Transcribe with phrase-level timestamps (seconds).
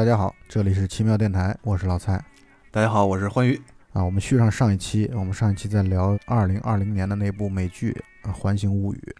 [0.00, 2.18] 大家好，这里是奇妙电台，我是老蔡
[2.70, 3.60] 大家好，我是欢愉。
[3.92, 4.02] 啊。
[4.02, 7.94] 我们续上上一期，我们上一期在聊二零二零年的那部美剧
[8.26, 9.14] 《啊环形物语》。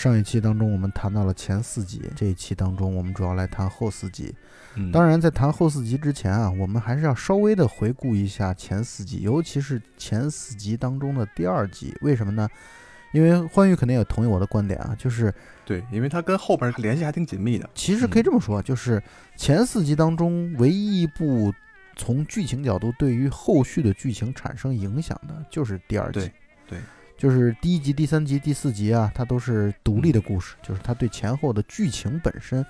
[0.00, 4.34] 上一期当中，我们谈到了前四集，这一期当中，我们主要来谈后四集。
[4.76, 11.94] 嗯当然，在谈后四集之前啊，我们还是要稍微的回顾一下前四集，尤其是前四集当中的第二集。
[12.00, 12.48] 为什么呢？
[13.12, 15.32] 因为欢愉肯定也同意我的观点啊，就是
[15.64, 17.68] 对，因为它跟后边联系还挺紧密的。
[17.74, 19.02] 其实可以这么说，就是
[19.36, 21.52] 前四集当中唯一一部
[21.96, 26.20] 从剧情角度对于后续的剧情产生影响的，就是第二集。
[26.20, 26.32] 对
[26.68, 26.78] 对
[27.16, 32.64] 就是第一集、第三集、第四集啊，它都是独立的故事，就是它对前后的剧情本身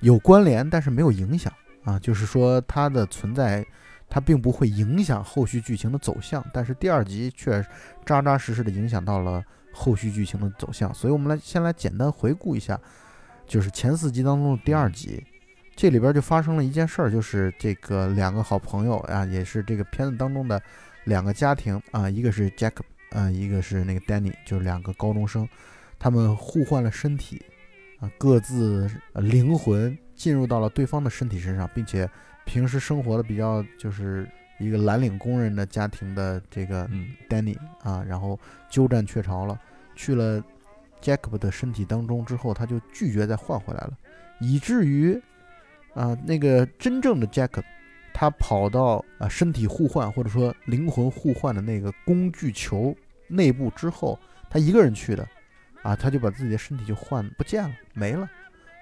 [0.00, 1.98] 有关联，但是没有影响啊。
[1.98, 3.66] 就是说它的存在，
[4.08, 7.66] 它并不会影响后续剧情的走向，但是第二集却
[8.06, 9.42] 扎扎实实的影响到了
[9.72, 10.92] 后续剧情的走向。
[10.94, 12.80] 所以我们来先来简单回顾一下，
[13.46, 15.24] 就是前四集当中的第二集。
[15.76, 20.60] 这里边就发生了一件事儿，就是这个两个好朋友啊，也是这个片子当中的
[21.04, 22.82] 两个家庭啊，一个是 Jacob，
[23.12, 25.48] 啊，一个是那个 Danny，就是两个高中生，
[25.98, 27.40] 他们互换了身体，
[27.98, 32.06] 啊，各自呃灵魂进入到了对方的身体身上，并且
[32.44, 34.28] 平时生活的比较就是
[34.60, 37.08] 一个蓝领工人的家庭的这个嗯。
[37.28, 39.58] Danny 啊，然后鸠占鹊巢了，
[39.94, 40.42] 去了
[41.00, 43.96] Jacob 的身体当中之后，他就拒绝再换回来了，
[44.40, 45.20] 以至于
[45.94, 47.62] 啊那个真正的 Jacob，
[48.12, 52.94] 他跑到啊身体互换或者说灵魂互换的那个工具球
[53.28, 54.18] 内部之后，
[54.50, 55.26] 他一个人去的，
[55.82, 58.28] 啊他就把自己的身体就换不见了，没了，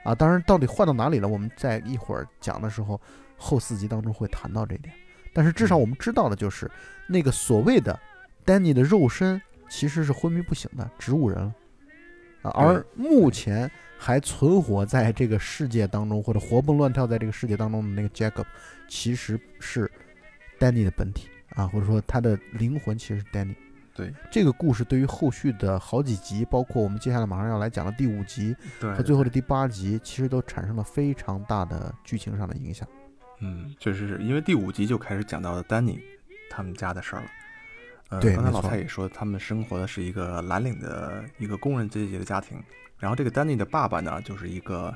[0.04, 2.98] 啊当然到底换到哪里了，我们在一会儿讲的时候
[3.36, 4.94] 后四集当中会谈到这一点。
[5.38, 6.68] 但是至少我们知道的就是，
[7.06, 7.96] 那个所谓的
[8.44, 11.54] Danny 的肉身其实是昏迷不醒的植物人了，
[12.42, 18.46] 啊，而目前还存活在这个世界当中或者活蹦乱跳在这个世界当中的那个 Jacob，
[18.88, 19.88] 其实是
[20.58, 23.54] Danny 的本体啊，或者说他的灵魂其实是 Danny。
[23.94, 32.88] 对这个故事对于后续的好几集，包括我们接下来马上要来讲的第五集和最后的第八集，其实都产生了非常大的剧情上的影响。
[33.40, 36.00] 嗯，确实是因为第五集就开始讲到了丹尼
[36.50, 37.28] 他们家的事儿了。
[38.10, 42.58] 呃，刚才老蔡也说，他们生活的是一个蓝领的一个工人阶级的家庭。
[42.98, 44.92] 然后这个丹尼的爸爸呢，就是一个，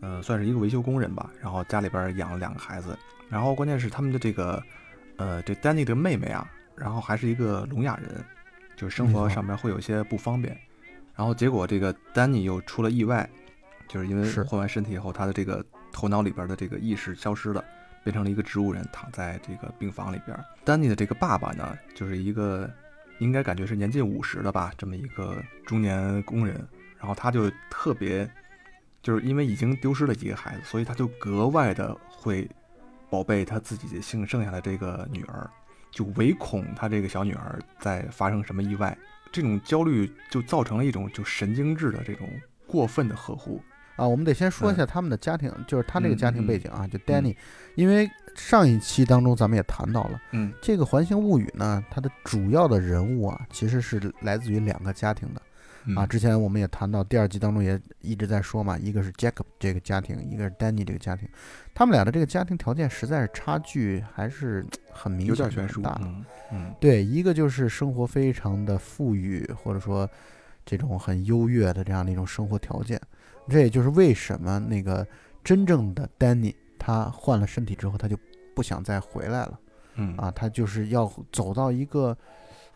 [0.00, 1.30] 呃，算是一个维修工人吧。
[1.40, 2.98] 然后家里边养了两个孩子。
[3.28, 4.60] 然后关键是他们的这个，
[5.16, 8.24] 呃，这丹尼的妹妹啊，然后还是一个聋哑人，
[8.74, 10.58] 就是生活上面会有一些不方便。
[11.14, 13.28] 然后结果这个丹尼又出了意外，
[13.86, 17.64] 就是因为是换完身体以后，他的这个头脑里边的这个意识消失了，
[18.04, 20.38] 变成了一个植物人，躺在这个病房里边。
[20.64, 22.70] 丹尼的这个爸爸呢，就是一个
[23.18, 26.66] 应该感觉是年近五十的吧，这么一个中年工人。
[26.98, 28.30] 然后他就特别，
[29.02, 32.46] 就是因为已经丢失了几个孩子，所以他就格外的会
[33.08, 35.48] 宝贝他自己剩剩下的这个女儿，
[35.90, 38.96] 就唯恐他这个小女儿再发生什么意外。
[39.32, 42.28] 这种焦虑就造成了一种就神经质的这种
[42.66, 43.62] 过分的呵护。
[44.00, 47.36] 啊，我们得先说一嗯下他们的家庭，就是他这个嗯家庭嗯背景啊，就 Danny，、
[47.74, 55.40] 因为上一期当中咱们也谈到了嗯这个《环形物语》呢，它的主要的人物啊，其实是来自于两个家庭的
[55.94, 56.04] 啊。
[56.04, 61.28] 嗯之前我们也谈到，第二集当中也一直在说嘛，一个是 Jacob 这个家庭，一个是 Danny 这个家庭，
[61.74, 66.00] 他们俩的这个家庭条件实在是差距还是很明有显点悬殊大的。
[66.04, 70.08] 嗯嗯对，一个就是生活非常的富裕，或者说
[70.64, 72.98] 这种很优越的这样的一种生活条件。
[73.50, 75.06] 这也就是为什么那个
[75.44, 78.16] 真正的 Danny 他换了身体之后，他就
[78.54, 79.60] 不想再回来了
[79.96, 82.16] 嗯啊，他就是要走到一个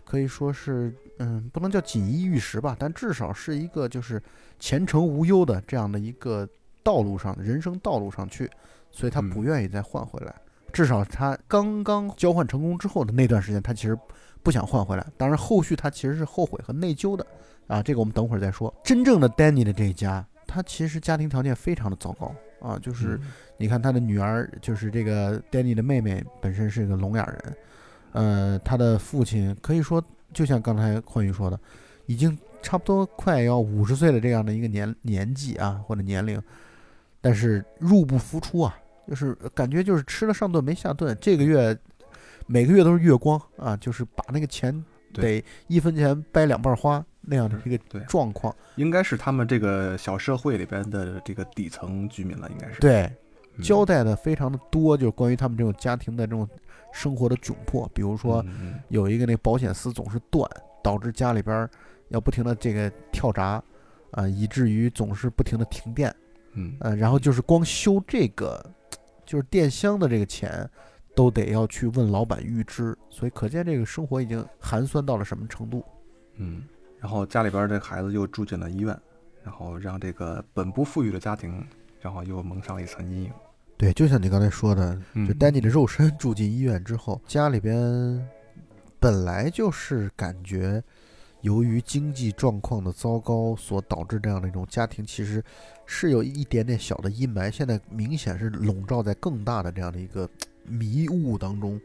[0.04, 4.20] 可以说是嗯，不能叫锦衣玉食吧，但至少是一个就是
[4.58, 6.46] 前程无忧的这样的一个
[6.82, 8.50] 道路上，人生道路上去，
[8.90, 10.34] 所以他嗯不愿意再换回来。
[10.72, 13.96] 至少他刚刚交换成功之后的那段时间，他其实
[14.42, 15.06] 不想换回来。
[15.16, 17.24] 当然，后续他其实是后悔和内疚的
[17.68, 18.74] 啊，这个我们等会儿再说。
[18.82, 23.16] 真正的 Danny 的这一家，他其实家庭条件非常的糟糕啊，就是。
[23.16, 27.56] 嗯你看他的女儿，就是这个 Danny 的妹妹，本身是个聋哑人，
[28.10, 31.58] 呃，他的父亲可以说就像刚才焕宇说的，
[32.06, 36.42] 已经差不多快要五十岁的这样的一个年年纪啊，或者年龄，
[37.20, 41.78] 但是入不敷出啊，就是感觉就是吃了上顿没下顿，这个月
[42.46, 48.54] 每个月都是月光啊，就是把那个钱得一分钱掰两半花那样的一个状况。
[48.76, 52.80] 应该是他们这个小社会里边的这个底层居民了，应该是。
[52.80, 53.10] 对，
[53.56, 56.48] 嗯交代的非常的多，就是关于他们这种家庭的这种
[56.92, 58.44] 生活的窘迫，比如说
[58.88, 60.48] 有一个那保险丝总是断，
[60.82, 61.70] 导致家里边儿
[62.08, 63.62] 要不停的这个跳闸，
[64.10, 66.14] 啊、以至于总是不停的停电，
[66.52, 68.64] 嗯呃，然后就是光修这个
[69.24, 70.68] 就是电箱的这个钱
[71.14, 75.84] 都得要去问老板预支，所以可见这个生活已经寒酸到了什么程度。
[76.36, 76.64] 嗯，
[77.04, 78.98] 然后家里边这孩子又住进了医院，
[79.42, 81.62] 然后让这个本不富裕的家庭，
[82.00, 83.32] 然后又蒙上了一层阴影。
[83.76, 88.26] 对，就像你刚才说的，嗯就丹尼的肉身住进医院之后，家里边
[88.98, 90.82] 本来就是感觉
[91.42, 95.44] 由于经济状况的糟糕所导致这样的一种家庭，其实
[95.84, 100.26] 是有一点点小的阴霾，现在明显是笼罩在更大的这样的一个
[100.62, 101.78] 迷雾当中，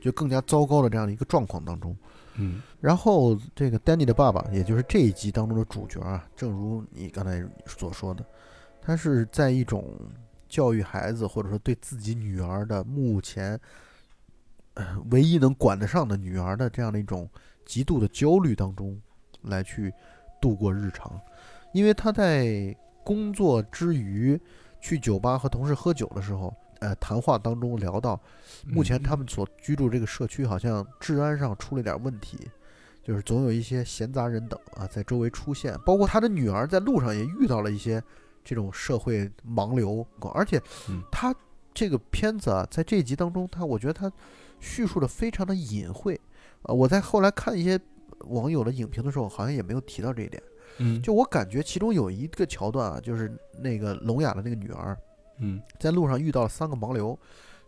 [0.00, 1.94] 就更加糟糕的这样的一个状况当中。
[2.38, 2.62] 嗯。
[2.80, 8.24] 然后这个丹尼的爸爸，也就是这一集当中的主角啊，正如你刚才所说的，
[8.80, 9.92] 他是在一种
[10.48, 13.58] 教育孩子，或者说对自己女儿的目前，
[15.10, 17.28] 唯一能管得上的女儿的这样的一种
[17.64, 19.00] 极度的焦虑当中，
[19.42, 19.92] 来去
[20.40, 21.20] 度过日常，
[21.72, 24.40] 因为他在工作之余
[24.80, 28.20] 去酒吧和同事喝酒的时候，呃，谈话当中聊到，
[28.66, 32.38] 目前他们所居住这个社区好像治安上出了点问题，
[33.02, 38.02] 就是总有一些闲杂人等啊在周围出现，包括他的女儿在路上也遇到了一些
[38.44, 41.34] 这种社会盲流，而且嗯他
[41.72, 44.10] 这个片子啊，在这一集当中，他我觉得他
[44.60, 46.20] 叙述的非常的隐晦，
[46.62, 47.78] 呃，我在后来看一些
[48.28, 50.42] 网友的影评的时候，好像也没有提到这一点，
[50.78, 54.96] 嗯就我感觉其中有一个桥段啊，就是那个聋哑的那个女儿。
[55.38, 57.18] 嗯在路上遇到了三个盲流，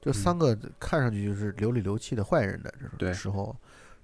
[0.00, 3.54] 就嗯三个看上去就是流里流气的坏人的这种时候，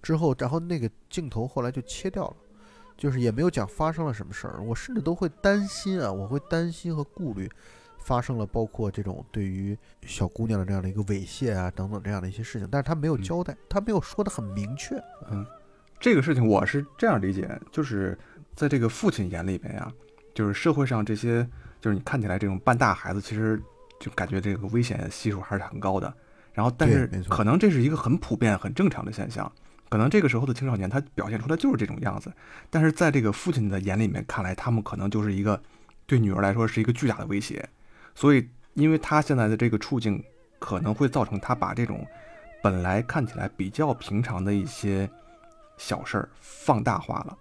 [0.02, 2.36] 之后然后那个镜头后来就切掉了，
[2.96, 7.50] 就是也没有讲发生了什么事儿，我甚至都会担心啊，我会担心和顾虑。
[7.96, 14.94] 发生了包括这种对于小姑娘的这样的一个猥亵啊等等这样的一些事情，但是他没有嗯交代，他没有说的很明确。
[15.30, 15.42] 嗯，
[15.98, 18.18] 这个事情我是这样理解，就是
[18.54, 19.90] 在这个父亲眼里面呀，
[20.34, 21.48] 就是社会上这些，
[21.84, 23.62] 就是你看起来这种半大孩子，其实
[24.00, 26.10] 就感觉这个危险系数还是很高的。
[26.54, 29.52] 然后，但是可能这是一个很普遍、很正常的现象。
[29.90, 32.32] 可能这个时候的青少年他表现出来就是这种样子，
[32.70, 35.62] 但是在这个父亲的眼里面看来，他们可能就是一个
[36.06, 37.68] 对女儿来说是一个巨大的威胁。
[38.14, 40.24] 所以，因为他现在的这个处境，
[40.58, 42.02] 可能会造成他把这种
[42.62, 45.06] 本来看起来比较平常的一些
[45.76, 47.36] 小事儿放大化了，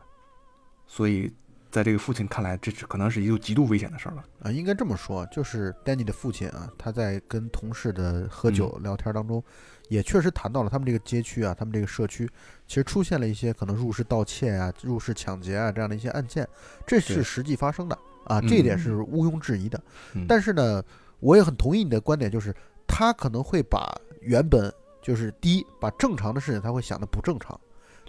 [0.85, 1.33] 所以
[1.73, 4.23] 在这个父亲看来，这是可能是一个极度危险的事儿了。
[4.43, 9.43] 啊，应该这么说，就是丹尼的父亲啊，他在跟同事的喝酒聊天当中，
[9.89, 12.29] 也确实谈到了他们这个街区啊，他们这个社区
[12.67, 16.47] 其实出现了一些可能入室盗窃啊、入室抢劫啊这样的一些案件，
[16.85, 19.81] 这是实际发生的啊，这一点嗯是毋庸置疑的。
[20.13, 20.83] 嗯但是呢，
[21.21, 22.55] 我也很同意你的观点，就是
[22.85, 24.71] 他可能会把原本
[25.01, 27.59] 就是第一，把正常的事情他会想的不正常；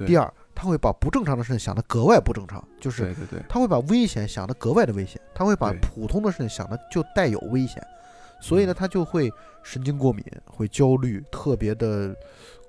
[0.06, 7.84] 第二，他会把不正常的事情想得格外不正常，就是对对对，他会把危险想得格外的危险，他会把普通的事情想得就带有危险，
[8.40, 8.76] 所以呢，嗯。
[8.78, 9.30] 他就会
[9.62, 12.14] 神经过敏，会焦虑，特别的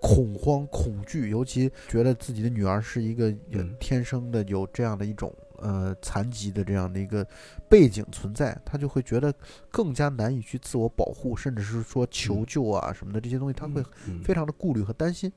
[0.01, 3.31] 恐慌、恐惧，尤其觉得自己的女儿是一个
[3.79, 7.25] 天生的有这样的一种呃残疾的这样的一个
[7.69, 9.33] 背景存在，他就会觉得
[9.69, 12.45] 更加难以去自我保护，甚至是说求嗯。
[12.45, 15.31] 救啊什么的这些东西，他会嗯非常的顾虑和担心，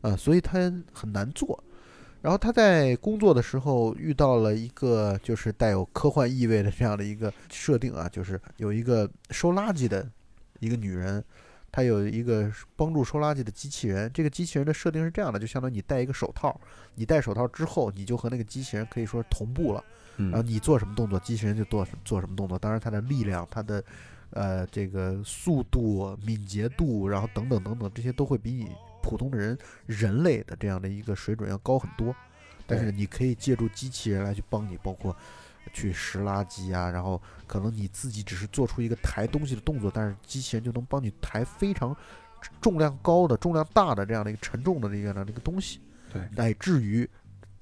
[0.00, 0.58] 啊，所以他
[0.92, 1.62] 很难做。
[2.24, 10.10] 然后他在工作的时候遇到了一个就是带有科幻意味的这样的一个设定啊，就是有一个收垃圾的
[10.58, 11.22] 一个女人，
[11.70, 14.10] 她有一个帮助收垃圾的机器人。
[14.14, 16.58] 这个机器人的设定是这样的，就相当于你戴一个手套，
[16.94, 19.84] 你戴手套之后，你就和那个机器人可以说同步了。
[20.16, 22.58] 嗯然后你做什么动作，机器人就做做什么动作。
[22.58, 23.84] 当然，它的力量、它的
[24.30, 28.70] 呃这个速度、敏捷度，然后等等等等，这些都会比你
[29.04, 29.56] 普通的人
[29.86, 32.14] 人类的这样的一个水准要高很多。
[32.66, 35.14] 但是你可以借助机器人来去帮你，包括
[35.74, 41.94] 去拾垃圾啊，然后可能你自己只是做出一个抬东西的动作，但是机器人就能帮你抬非常
[42.62, 45.78] 重量高的、重量大的这样的一个沉重的这样的一个东西。
[46.10, 47.06] 对乃至于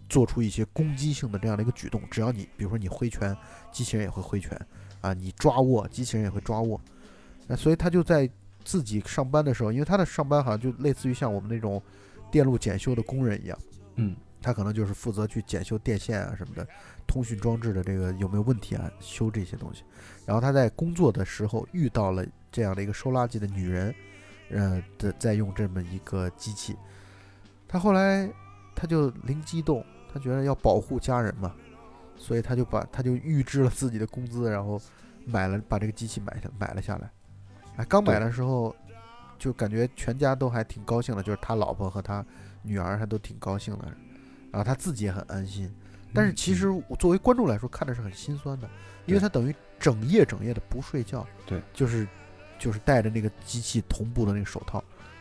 [0.09, 2.01] 做出一些攻击性的这样的一个举动。
[2.09, 3.37] 只要你比如说你挥拳，
[3.73, 4.57] 机器人也会挥拳
[5.01, 6.81] 啊；你抓握，机器人也会抓握。
[7.49, 8.31] 那所以它就在
[8.65, 11.83] 自己上班的时候，因为他的上班好像就类似于像我们那种
[12.31, 13.59] 电路检修的工人一样，
[13.97, 16.67] 嗯他可能就是负责去检修电线啊什么的，
[17.07, 19.85] 通讯装置的这个有没有问题啊，修这些东西。
[20.27, 23.95] 然后他在工作的时候遇到了这样的一个收垃圾的女人，
[24.51, 26.77] 呃的在用这么一个机器，
[27.69, 28.29] 他后来
[28.75, 31.55] 他就灵机一动，他觉得要保护家人嘛，
[32.17, 34.81] 所以他就把他就预支了自己的工资，然后
[35.25, 37.09] 买了把这个机器买下买了下来。
[37.83, 38.75] 哎，刚买的时候
[39.39, 42.25] 就感觉全家都还挺高兴的，就是他老婆和他
[42.63, 43.85] 女儿还都挺高兴的，
[44.53, 45.69] 然后他自己也很安心。
[46.15, 48.69] 但是其实我作为观众来说，看的是很心酸的，
[49.07, 52.07] 因为他等于整夜整夜的不睡觉，对，就是
[52.59, 54.79] 就是戴着那个机器同步的那个手套，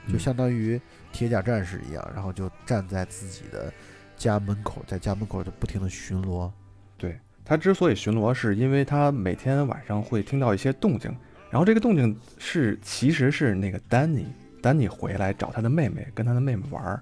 [0.07, 0.19] 就嗯。
[0.19, 0.79] 相当于
[1.11, 3.73] 铁甲战士一样，然后就站在自己的
[4.17, 6.51] 家门口，在家门口就不停的巡逻。
[6.97, 11.09] 对他之所以巡逻，是因为他每天晚上会听到一些动静，
[11.51, 14.25] 然后这个动静是其实是那个丹尼，
[14.61, 16.99] 丹尼回来找他的妹妹，跟他的妹妹玩儿。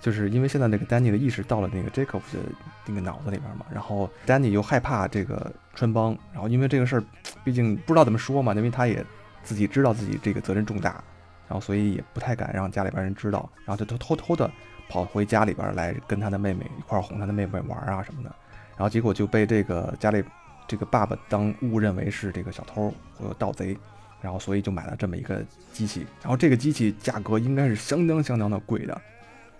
[0.00, 2.38] 就是因为现在那个丹尼的意识到了那个 Jacob 的
[2.86, 7.04] 那个脑子里边嘛，然后丹尼又害怕这个穿帮，然后因为这个事儿，
[7.42, 9.02] 毕竟不知道怎么说嘛，因为他也
[9.42, 11.02] 自己知道自己这个责任重大，
[11.48, 14.50] 然后所以也不太敢让家里边人知道，然后就偷偷偷的
[14.90, 18.28] 跑回家里边来跟他的妹妹一块哄他的妹妹玩啊什么的，
[18.76, 20.22] 然后结果就被这个家里
[20.66, 23.76] 这个爸爸当误认为是这个小偷或者盗贼，
[24.20, 29.00] 然后所以就买了这么一个机器，然后这个机器价格应该是相当相当的贵的，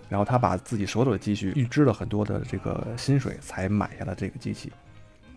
[0.08, 4.73] 然后他把自己所有的积蓄预支了很多的这个薪水才买下了这个机器，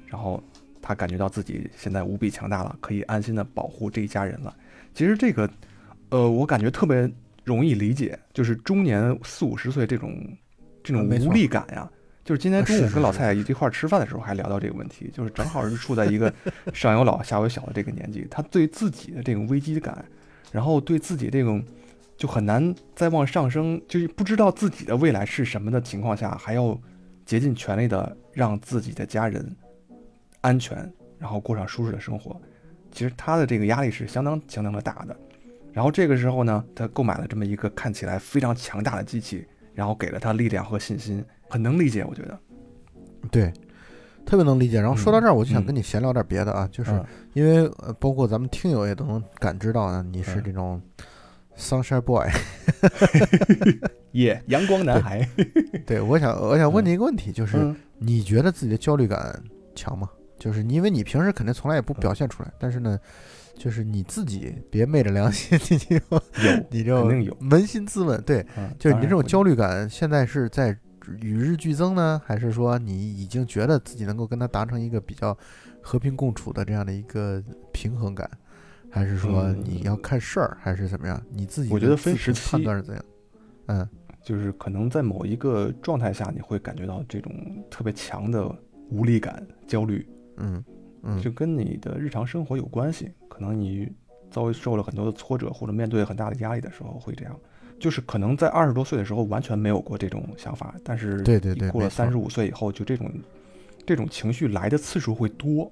[0.08, 0.42] 然后
[0.82, 4.56] 他感觉到自己现在无比强大了，可以安心的保护这一家人了。
[4.94, 5.50] 其实这个，
[6.10, 7.12] 呃，我感觉特别
[7.44, 10.18] 容易理解，就是中年四五十岁这种
[10.82, 11.92] 这种无力感呀。
[12.28, 16.32] 就是今天中午跟老蔡一块儿吃饭的时候还聊到这个问题，就是正好是处在一个
[16.74, 20.04] 上有老下有小的这个年纪，他对自己的这种危机感，
[20.52, 21.64] 然后对自己这种
[22.18, 26.78] 就很难再往上升，就是不知道自己的未来是什么的情况下，还要
[27.26, 29.56] 竭尽全力的让自己的家人
[30.42, 30.78] 安全，
[31.18, 32.38] 然后过上舒适的生活。
[32.92, 35.16] 其实他的这个压力是相当相当的大的。
[35.72, 42.40] 然后这个时候呢，他购买了这么一个看起来非常强大的机器，然后给了他力量和信心，很能理解，我觉得。
[43.30, 43.54] 对，
[44.26, 44.82] 特别能理解。
[44.82, 50.82] 然后说到这儿，我就想嗯跟你闲聊点别的啊，就是嗯因为呃，包括咱们听友也都能感知到啊，你是嗯这种
[51.56, 52.28] sunshine boy。
[54.14, 55.30] 耶，阳光男孩。
[55.86, 59.40] 对，我想我想问你一个问题，就是嗯你觉得自己的焦虑感
[59.76, 60.10] 强吗？
[60.40, 63.00] 就是因为你平时肯定从来也不表现出来，但是呢，
[63.56, 66.22] 就是你自己别昧着良心， 你就有，
[66.70, 70.78] 你就肯定有扪心自问，对，嗯就是你这种焦虑感现在是在
[71.22, 75.38] 与日俱增呢，还是说你已经觉得自己能够跟他达成一个比较
[75.82, 77.42] 和平共处的这样的一个
[77.72, 78.30] 平衡感，
[78.92, 79.96] 还是说嗯你要。
[79.98, 81.22] 看事儿，还是怎么样？
[81.32, 83.06] 你自己我觉得分时期判断是怎样？
[83.68, 83.90] 嗯。
[84.24, 87.32] 就是可能在某一个状态下，你会感觉到这种
[87.72, 88.54] 特别强的
[88.90, 90.06] 无力感、焦虑，
[90.38, 90.64] 嗯
[91.04, 93.12] 嗯，就跟你的日常生活有关系。
[93.28, 93.92] 可能你
[94.32, 97.40] 遭受了很多的挫折，或者面对很大的压力的时候会这样。
[97.80, 103.08] 就是可能在二十多岁的时候完全没有过这种想法，但是对对你对过了三十五岁以后，就这种
[103.86, 105.72] 这种情绪来的次数会多，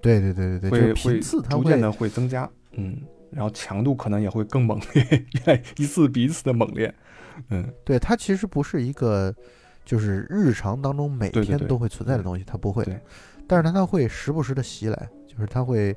[0.00, 2.96] 对对对对对，会会逐渐的会增加，嗯，
[3.30, 5.26] 然后强度可能也会更猛烈，
[5.76, 6.90] 一次比一次的猛烈，
[7.50, 9.34] 嗯，对它其实不是一个
[9.84, 12.98] 就是日常当中每天都会存在的对东西，它不会对，
[13.50, 15.96] 但是它它会时不时的袭来，就是它会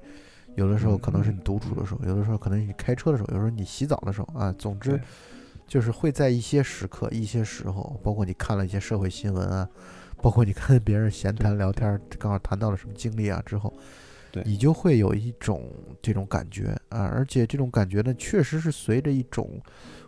[0.56, 5.00] 有的时候嗯可能是你独处的时候，有的时候可能是你开车的时候，有时候你洗澡的时候啊，总之
[5.68, 9.70] 就是会在一些时刻、一些时候，包括你看了一些社会新闻啊，
[10.20, 13.72] 包括你跟别人闲谈聊天儿，刚好谈到了什么经历啊之后，
[14.32, 14.42] 对。
[14.46, 19.62] 你就会有一种这种感觉啊，而且这种感觉呢，确实是随着一种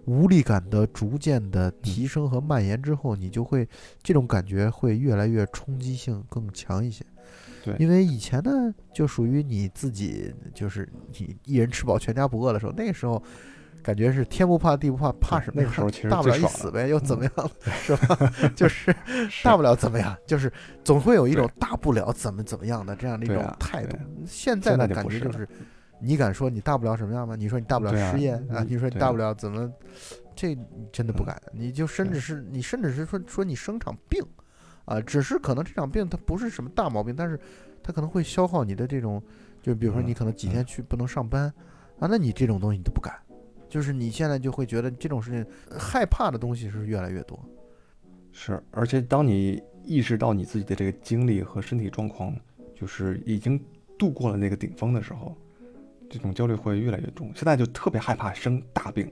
[0.06, 3.68] 无力感的逐渐的提升和蔓延之后，你就会
[4.02, 7.06] 这种感觉会越来越冲击性更强一些。
[7.66, 13.22] 对因为以前呢，就属于你自己，就是你一人吃饱全家不饿的时候，那个时候
[13.84, 15.66] 感觉是天不怕地不怕，怕什么呀？
[15.66, 17.52] 那个时候其实大不了一死呗，又怎么样了，
[17.84, 18.32] 是吧？
[18.56, 18.96] 就是
[19.44, 20.52] 大不了怎么样，就是
[20.84, 24.26] 总会有一种大不了怎么怎么样的这样的一种态度对。
[24.26, 25.48] 现在的感觉就是，
[26.00, 27.36] 你敢说你大不了什么样吗？
[27.36, 28.64] 你说你大不了失业啊？
[28.68, 29.72] 你说你大不了怎么？
[30.36, 34.22] 这你真的不嗯敢，你就甚至是你甚至是说说你生场病，
[34.86, 37.40] 啊，只是可能这场病它不是什么大毛病，但是
[37.84, 39.22] 它可能会消耗你的这种，
[39.62, 41.52] 就比如说你嗯可能几嗯天去不能上班
[42.00, 43.16] 啊，那你这种东西你都不敢，
[43.68, 47.40] 就是你现在就会觉得这种事情呃害怕的东西是越来越多。
[48.32, 52.36] 是，而且当你意识到你自己的这个精力和身体状况，
[52.76, 53.64] 就是已经
[53.98, 55.36] 度过了那个顶峰的时候，
[56.10, 57.32] 这种焦虑会越来越重。
[57.34, 59.10] 现在就特别害怕生大病，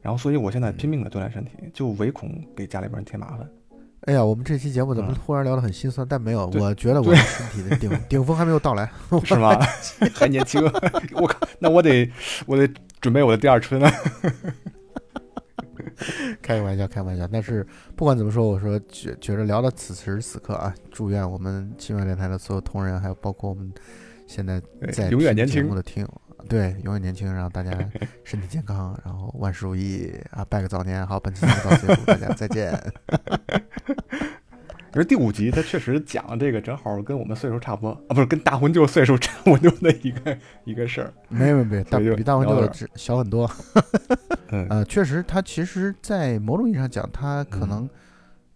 [0.00, 3.50] 然后所以我现在拼命的锻炼身体，就唯恐给家里边人添麻烦。
[4.06, 6.06] 哎呀，我们这期节目怎么嗯忽然聊得很心酸？
[6.06, 8.90] 但没有，我觉得我的身体的顶 顶峰还没有到来。
[9.24, 9.58] 是吗？
[10.14, 10.62] 还年轻，
[11.16, 12.10] 我靠，那我得
[12.46, 12.68] 我得
[13.00, 13.90] 准备我的第二春了。
[16.42, 17.26] 开个玩笑，开玩笑。
[17.32, 23.72] 但是不管怎么说，我说觉觉得聊到此时此刻啊，祝愿我们新闻电台的所有同仁，还有包括我们
[24.26, 27.70] 现在在听节永远年轻目的听友，对，永远年轻，然后大家
[28.22, 30.44] 身体健康，然后万事如意啊！
[30.44, 32.78] 拜个早年，好，本期节目到此结束，大家再见。
[34.92, 41.12] 而第五集他确实讲了这个，正好跟我们岁数差不多啊，不是跟大魂舅岁数差不多的一个一个事儿。
[41.28, 43.50] 没有没有，大就比大魂聊点舅小很多。
[44.50, 47.90] 嗯呃，确实，他其实，在某种意义上讲，他可嗯能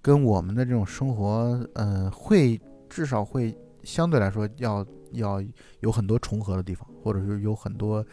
[0.00, 3.52] 跟我们的这种生活，呃，会至少会
[3.82, 5.42] 相对来说要要
[5.80, 8.04] 有很多重合的地方，或者是有很多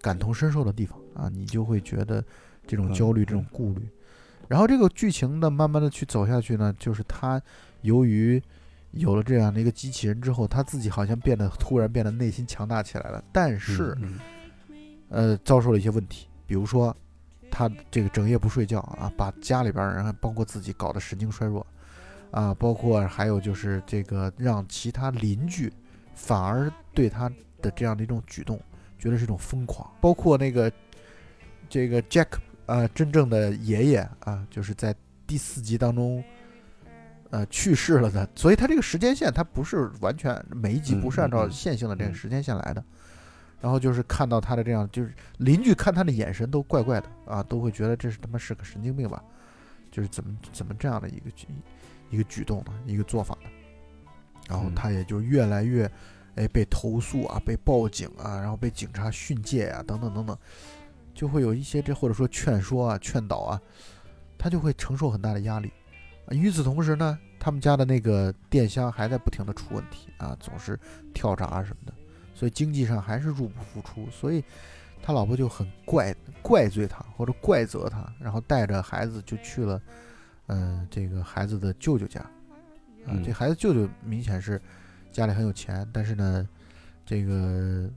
[0.00, 2.24] 感同身受的地方啊，你就会觉得
[2.64, 3.88] 这种嗯焦虑、这种嗯顾虑。
[4.46, 7.42] 然后这个剧情呢，慢慢的去走下去呢，就是他
[7.82, 8.40] 由于
[8.92, 13.96] 有了这样的一个机器人之后，他自己好像变得突然变得内心强大起来了，但是。
[14.00, 14.18] 嗯
[15.10, 16.96] 呃，遭受了一些问题，比如说
[17.48, 21.64] 他这个整夜不睡觉啊，把家里边儿人包括自己搞得神经衰弱
[22.32, 25.72] 啊，包括还有就是这个让其他邻居
[26.14, 27.30] 反而对他
[27.64, 28.60] 的这样的一种举动
[28.98, 30.70] 觉得是一种疯狂，包括那个
[31.68, 32.28] 这个 Jack
[32.66, 34.94] 啊，真正的爷爷啊，就是在
[35.26, 36.22] 第四集当中。
[37.30, 42.14] 呃，去世了的，所以他这个时间线，他不是完全每一集嗯不是按照线性的这个嗯。
[42.14, 42.84] 时间线来的，
[43.60, 49.20] 然后就是看到他的这样，就是邻居看他的眼神都怪怪的啊，都会觉得这是他妈是个神经病吧，
[49.90, 51.48] 就是怎么怎么这样的一个举
[52.08, 53.50] 一个举动呢，一个做法呢，
[54.48, 54.74] 然后嗯。
[54.76, 55.90] 他也就越来越，
[56.36, 60.36] 哎，被投诉啊，被报警啊，然后被警察训诫啊，等等等等，
[61.14, 63.60] 就会有一些这或者说劝说啊、劝导啊，
[64.36, 65.72] 他就会承受很大的压力。
[66.26, 70.78] 啊与此同时呢，他们家的那个电箱还在不停的出问题啊，总是
[71.12, 71.92] 跳闸什么的，
[72.34, 74.42] 所以经济上还是入不敷出，所以
[75.02, 79.80] 他老婆就很怪怪罪他或者怪责他，然后带着孩子就去了，
[80.46, 84.58] 嗯、这个孩子的舅舅家，啊，嗯这孩子舅舅明显是
[85.14, 86.48] 家里很有钱，但是呢，
[87.06, 87.88] 这个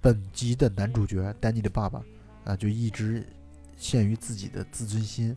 [0.00, 2.02] 本集的男主角丹尼的爸爸
[2.46, 3.22] 啊，就一直
[3.76, 5.36] 陷于自己的自尊心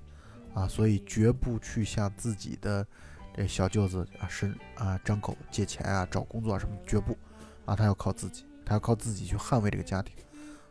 [0.54, 2.88] 啊，所以绝不去向自己的
[3.36, 7.18] 这小舅子啊伸啊张口借钱啊找工作啊什么绝不
[7.66, 10.16] 啊，他要靠自己，他要靠自己去捍卫这个家庭，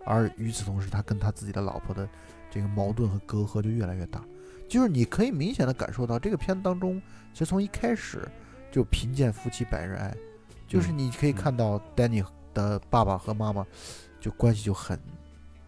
[0.06, 2.08] 而与此同时，他跟他自己的老婆的
[2.50, 4.24] 这个矛盾和隔阂就越来越大，
[4.66, 7.02] 就是你可以明显的感受到这个片子当中，
[7.34, 8.26] 其实从一开始
[8.72, 10.16] 就贫贱夫妻百日哀，
[10.74, 12.20] 就是嗯你可以嗯看到丹尼
[12.52, 13.64] 的爸爸和妈妈
[14.20, 14.98] 就关系就很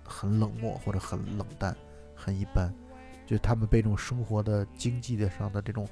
[0.02, 1.76] 很冷漠或者很冷淡，
[2.16, 2.74] 很一般，
[3.24, 5.88] 就他们被这种生活的经济的上的这种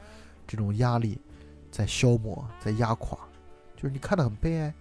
[0.48, 1.20] 这种压力
[1.70, 3.16] 在消磨，在压垮，
[3.76, 4.74] 就是你看得很悲哀。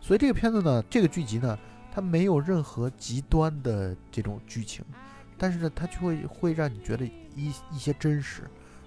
[0.00, 1.58] 所以这个片子呢，这个剧集呢，
[1.90, 4.84] 它没有任何极端的这种剧情，
[5.36, 8.42] 但是呢，它就会会让你觉得一一些真实，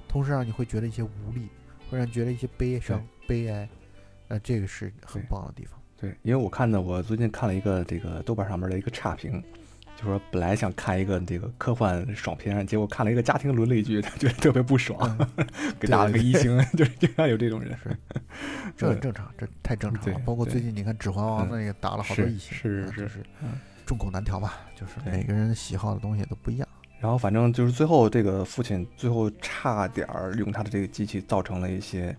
[0.08, 1.50] 同时让你会觉得一些无力，
[1.90, 3.70] 会让你觉得一些悲伤、悲哀，
[4.32, 5.78] 呃，这个是很棒的地方。
[6.00, 9.44] 对，因为我看的，我最近看了一个这个豆瓣上面的一个差评，
[9.98, 14.98] 就说本来想看一个这个科幻爽片，结果看了一个家庭伦理剧，他觉得特别不爽，
[15.38, 17.78] 嗯给打了个一星，就是经常有这种人。
[17.84, 17.98] 是
[18.78, 20.26] 这很正常，这太正常了对。
[20.26, 23.50] 包括最近你看《指环王》嗯那个打了好多是异星，是是是嗯
[23.86, 26.68] 众口难调吧，就是每个人喜好的东西都不一样。
[27.02, 32.16] 然后反正就是最后这个父亲最后差点儿用他的这个机器造成了一些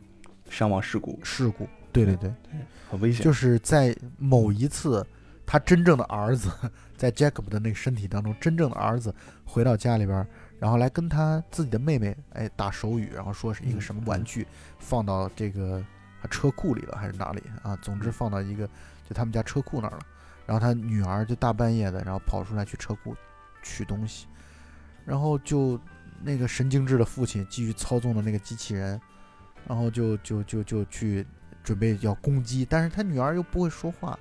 [0.52, 2.30] 伤亡事故事故，对对对，
[2.90, 3.24] 很危险。
[3.24, 5.04] 就是在某一次，
[5.46, 6.50] 他真正的儿子
[6.94, 9.14] 在 Jacob 的那个身体当中，真正的儿子
[9.46, 10.26] 回到家里边儿，
[10.58, 14.46] 然后来跟他自己的妹妹哎打手语，然后说是一个什么玩具
[14.78, 15.82] 放到这个
[16.30, 17.74] 车库里了还是哪里啊？
[17.76, 18.66] 总之放到一个
[19.08, 20.00] 就他们家车库那儿了。
[20.44, 23.16] 然后他女儿就大半夜的，然后跑出来去车库
[23.62, 24.26] 取东西，
[25.06, 25.80] 然后就
[26.20, 29.00] 那个神经质的父亲继续操纵的那个机器人，
[29.68, 31.26] 然后就就就就去
[31.62, 34.18] 准备要攻击，但是他女儿又不会说话，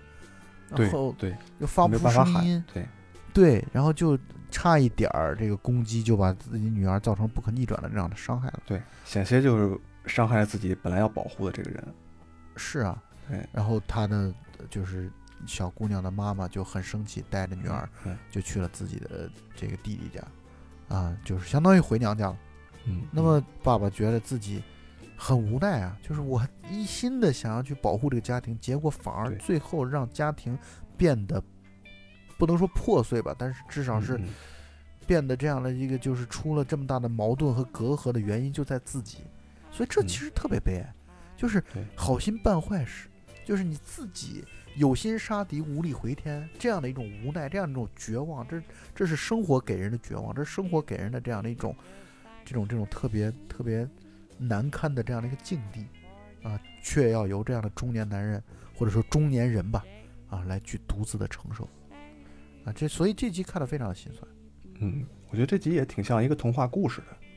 [0.70, 2.64] 然后对，又发不出声音，。
[2.74, 2.88] 对，
[3.34, 4.18] 对，然后就
[4.50, 8.60] 差一点儿这个攻击就把自己女儿造成不可逆转的这样的伤害了。
[8.66, 11.88] 对，险些就是伤害了自己本来要保护的这个人。
[12.56, 14.34] 是啊，对，然后他的
[14.70, 15.10] 就是
[15.48, 22.38] 小姑娘的妈妈就很生气，带着女儿嗯就去了自己的这个弟弟家，啊，就是相当于回娘家了。
[22.86, 24.62] 嗯，那么爸爸觉得自己
[25.24, 30.58] 很无奈啊，就是我一心的想要去保护这个家庭，结果反而最后让家庭
[30.98, 31.40] 变得
[32.40, 34.20] 不能说破碎吧，但是至少是
[35.06, 39.20] 变得这样的一个，就是出了这么大的矛盾和隔阂的原因就在自己，
[39.72, 40.08] 所以这嗯。
[40.08, 40.92] 其实特别悲哀，
[41.38, 41.64] 就是
[41.96, 43.08] 好心办坏事，
[43.46, 44.44] 就是你自己
[44.76, 48.60] 有心杀敌无力回天这样的一种无奈，这样的一种绝望，这
[48.96, 51.76] 这是生活给人的绝望，这是生活给人的这样的一种
[52.44, 53.88] 这种这种特别特别
[54.42, 55.86] 难堪的这样的一个境地
[56.42, 58.42] 啊，却要由这样的中年男人
[58.76, 59.86] 或者说中年人吧
[60.30, 61.70] 啊来去独自的承受
[62.66, 64.28] 啊，这所以这集看得非常的心酸。
[64.80, 67.28] 嗯，我觉得这集也挺像一个童话故事的，嗯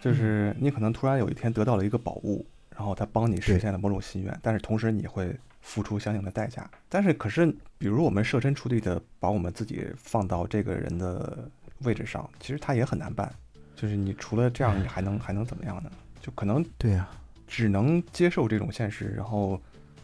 [0.00, 2.44] 就是你可能突然有一天得到了一个宝物，
[2.76, 6.68] 然后他帮你实现了某种心愿，但是同时你会付出相应的代价。
[6.88, 7.46] 但是可是，
[7.78, 13.32] 比如我们设身处地的把我们自己放到这个人的位置上，其实他也很难办。
[13.74, 15.90] 就是你除了这样，你还能还能怎么样呢？
[16.24, 17.06] 就可能对呀、
[17.46, 19.60] 只能接受这种现实，然后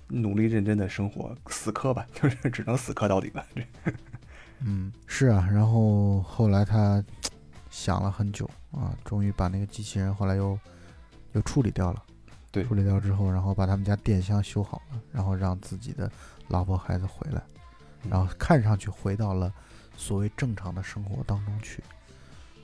[0.08, 3.42] 努力认真的生活，死磕吧， 就是只能死磕到底吧。
[3.54, 3.62] 这
[4.60, 7.02] 嗯，是啊，然后后来他
[7.70, 10.58] 想了很久啊，终于把那个机器人后来又
[11.32, 12.02] 又处理掉了。
[12.52, 16.12] 对处理掉之后，然后把他们家电箱修好了，然后让自己的
[16.48, 17.42] 老婆孩子回来，
[18.10, 19.50] 然后看上去回到了
[19.96, 21.82] 所谓正常的生活当中去。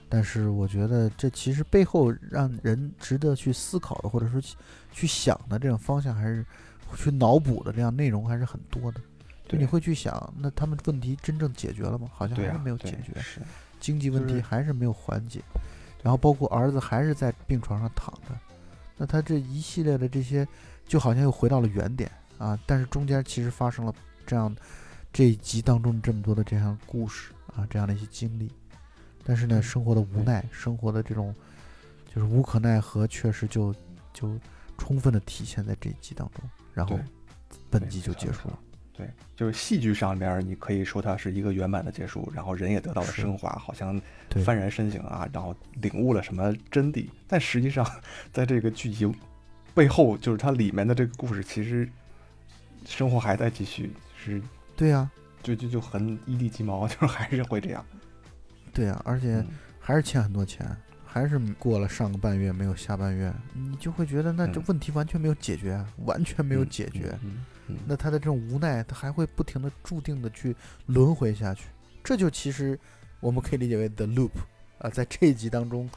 [0.08, 4.56] 但是我觉得这其实背后让人值得去思考的，或者说去
[4.92, 6.44] 去想的这种方向，还是
[6.96, 9.00] 去脑补的这样内容还是很多的。
[9.44, 12.08] 就对你会去想，那他们问题真正解决了吗？
[12.12, 13.40] 好像还是没有解决，是
[13.78, 15.40] 经济问题还是没有缓解，
[16.02, 18.36] 然后包括儿子还是在病床上躺着，
[18.96, 20.46] 那他这一系列的这些，
[20.86, 22.58] 就好像又回到了原点啊。
[22.66, 23.94] 但是中间其实发生了
[24.26, 24.52] 这样
[25.12, 28.50] 这一集当中这么多的这样故事啊，这样的一些经历，
[29.26, 31.34] 但是呢，嗯生活的无奈，生活的这种
[32.14, 33.74] 就是无可奈何，确实就
[34.12, 34.38] 就
[34.78, 36.98] 充分的体现在这一集当中，然后
[37.68, 38.58] 本集就结束了。
[38.92, 47.06] 对，就是戏剧上面，你可以说它是一个圆满的结束，然后人也得到了升华，好像幡然深省啊，然后领悟了什么真谛。
[47.26, 47.84] 但实际上，
[48.32, 49.06] 在这个剧集
[49.74, 51.86] 背后，就是它里面的这个故事，其实
[52.86, 54.40] 生活还在继续，是
[54.74, 55.10] 对呀、
[55.42, 57.84] 就就就很一地鸡毛， 就是还是会这样。
[58.76, 59.46] 对啊、而且嗯
[59.80, 60.64] 还是欠很多钱，
[61.04, 67.18] 还是过了上个半月没有下半月，你就会觉得那这嗯问题完全没有解决，啊，完全没有嗯解决。
[67.24, 70.54] 嗯嗯那他的这种无奈，他还会不停的注定的去
[70.86, 71.64] 轮回下去。
[72.04, 72.78] 这就其实
[73.18, 74.30] 我们可以理解为 the loop
[74.78, 75.88] 啊，在这一集当中，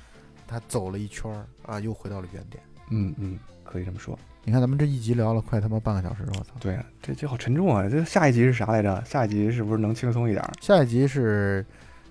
[0.48, 2.64] 他走了一圈儿啊，又回到了原点。
[2.90, 4.18] 嗯嗯，可以这么说。
[4.44, 6.54] 你看咱们这一集聊了快他妈半个小时，我操！
[6.60, 7.88] 对啊，这集好沉重啊！
[7.88, 9.04] 这下一集是啥来着？
[9.06, 10.52] 下一集是不是能轻松一点儿？
[10.62, 11.64] 下一集是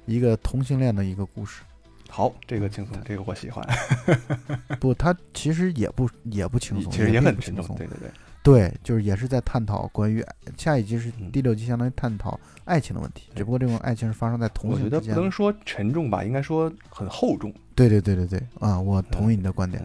[0.09, 1.63] 一个同性恋的一个故事，
[2.09, 3.63] 好，这个轻松，这个我喜欢。
[4.81, 8.11] 不，他其实也不也不轻松，其实也很轻松对对对。
[8.43, 10.25] 对，就是也是在探讨关于
[10.57, 15.15] 下一集是嗯第六集，相当于探讨爱情的问题，只不过这种爱情是发生在同我觉得性之间的。
[15.17, 17.53] 不能说沉重吧，应该说很厚重。
[17.75, 19.85] 对对对对对，啊，我同意你的观点。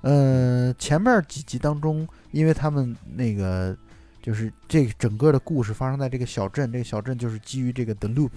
[0.00, 3.76] 呃，前面几集当中，因为他们那个
[4.22, 8.30] 就是这个整个的故事发生在这个小镇，这个小镇就是基于这个 The Loop，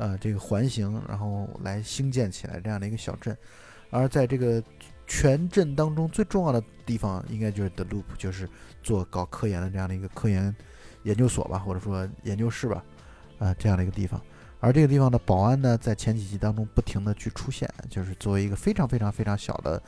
[0.00, 3.36] 呃，这个环形，然后来兴建起来这样的一个小镇。
[3.90, 4.62] 而在这个
[5.06, 8.48] 全镇当中最重要的地方，应该就是 The Loop，就是
[8.82, 10.56] 做搞科研的这样的一个科研
[11.02, 12.82] 研究所吧，或者说研究室吧，
[13.40, 14.18] 啊、这样的一个地方。
[14.58, 19.82] 而这个地方的保安呢，在前几集当中不停的去出现，就是作为一个非常非常非常小的，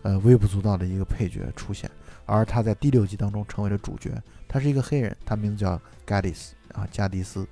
[0.00, 1.90] 呃，微不足道的一个配角出现。
[2.24, 4.10] 而他在第六集当中成为了主角，
[4.48, 7.46] 他是一个黑人，他名字叫 Gaddis 啊，加迪斯。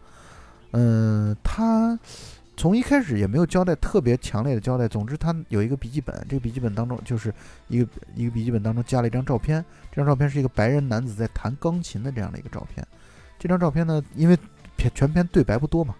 [0.72, 1.98] 嗯、他
[2.56, 4.88] 从一开始也没有交代特别强烈的交代。
[4.88, 7.32] 总之，他有一个笔记本，这个笔记本当中就是
[7.68, 12.86] 一个一个笔记本当中加了一张照片，这张照片是一个白人男子在弹钢琴的这样的一个照片。
[13.38, 14.36] 这张照片呢，因为
[14.76, 15.94] 片全篇对白不多嘛，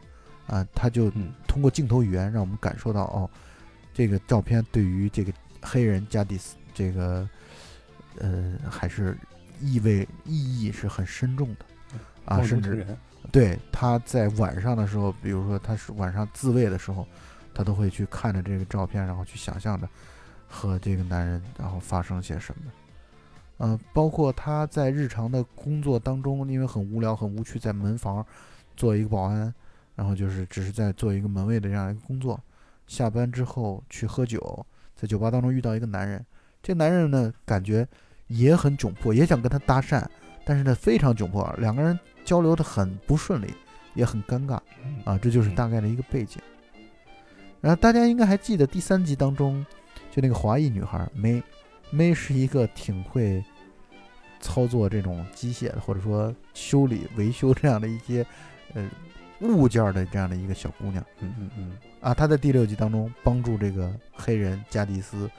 [0.49, 3.31] 啊，他就嗯通过镜头语言让我们感受到，哦，
[3.95, 7.29] 这个照片对于这个黑人加迪斯这个，
[8.19, 9.17] 呃，还是
[9.61, 11.65] 意味意义是很深重的
[12.25, 12.85] 啊，甚至
[13.31, 17.07] 对他在晚上的时候，比如说他是晚上自慰的时候，
[17.55, 19.89] 他都会去看着这个照片，然后去想象着
[20.47, 22.73] 和这个男人然后发生些什么。
[23.59, 28.25] 嗯、包括他在日常的工作当中，因为很无聊、很无趣，在门房
[28.77, 29.53] 做一个保安，
[29.97, 32.41] 然后就是只是在做一个门卫的这样一个工作。
[32.87, 34.65] 下班之后去喝酒，
[34.95, 36.25] 在酒吧当中遇到一个男人，
[36.63, 37.87] 这男人呢感觉
[38.29, 40.03] 也很窘迫，也想跟他搭讪，
[40.45, 43.47] 但是呢非常窘迫，两个人交流的很不顺利，
[43.95, 46.39] 也很尴尬嗯啊，这就是大概的一个背景。
[47.63, 49.65] 然后大家应该还记得第三集当中，
[50.11, 51.43] 就那个华裔女孩 May
[51.91, 53.43] May 是一个挺会
[54.41, 58.27] 操作这种机械的，或者说修理维修这样的一些
[58.75, 58.87] 呃
[59.41, 61.03] 物件儿的这样的一个小姑娘。
[61.21, 65.31] 嗯嗯嗯啊，她在第六集当中帮助这个黑人加迪斯，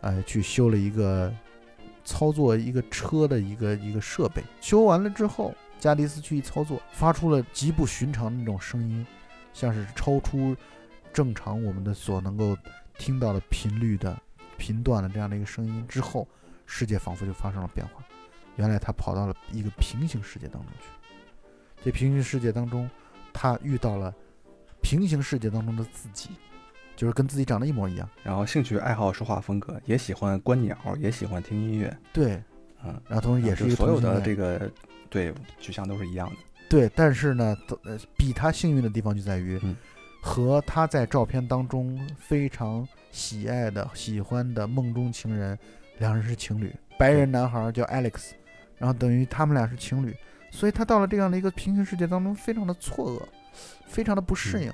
[0.00, 1.30] 呃，去修了一个
[2.06, 4.42] 操作一个车的一个一个设备。
[4.62, 9.04] 修完了之后，加迪斯去一操作，发出了极不寻常的那种声音，
[9.52, 10.56] 像是超出
[11.12, 12.56] 正常我们的所能够
[12.98, 14.16] 听到的频率的
[14.56, 16.28] 频段的这样的一个声音之后，
[16.66, 17.94] 世界仿佛就发生了变化。
[18.54, 20.86] 原来他跑到了一个平行世界当中去。
[21.84, 22.88] 这平行世界当中，
[23.32, 24.14] 他遇到了
[24.82, 26.30] 平行世界当中的自己，
[26.94, 28.08] 就是跟自己长得一模一样。
[28.22, 32.40] 然后兴趣爱好说话风格也喜欢观鸟，也喜欢听音乐，对，
[32.84, 34.70] 嗯，然后同时也是一个就所有的这个
[35.08, 36.36] 对取向都是一样的。
[36.68, 37.56] 对，但是呢，
[38.16, 39.76] 比他幸运的地方就在于，嗯。
[40.24, 45.58] 和他在照片当中非常喜爱的、喜欢的梦中情人，
[45.98, 48.30] 两人是情侣，白人男孩叫 Alex，
[48.78, 50.16] 然后等于他们俩是情侣，
[50.52, 53.20] 所以他到了这样的一个平行世界当中，非常的错愕，
[53.88, 54.62] 非常的不适嗯。
[54.62, 54.72] 应，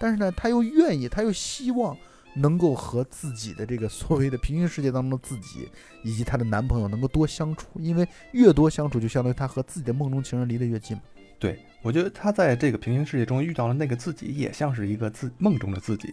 [0.00, 1.96] 但是呢，他又愿意，他又希望
[2.34, 5.68] 能够和自己的这个所谓的平行世界当中的自己
[6.02, 11.02] 以及她的男朋友能够多相处，因为越多相处，就相当于她和自己的梦中情人离得越近嘛。
[11.38, 16.12] 对，我觉得她在这个平行世界中遇到了那个自己，也像是一个自梦中的自己，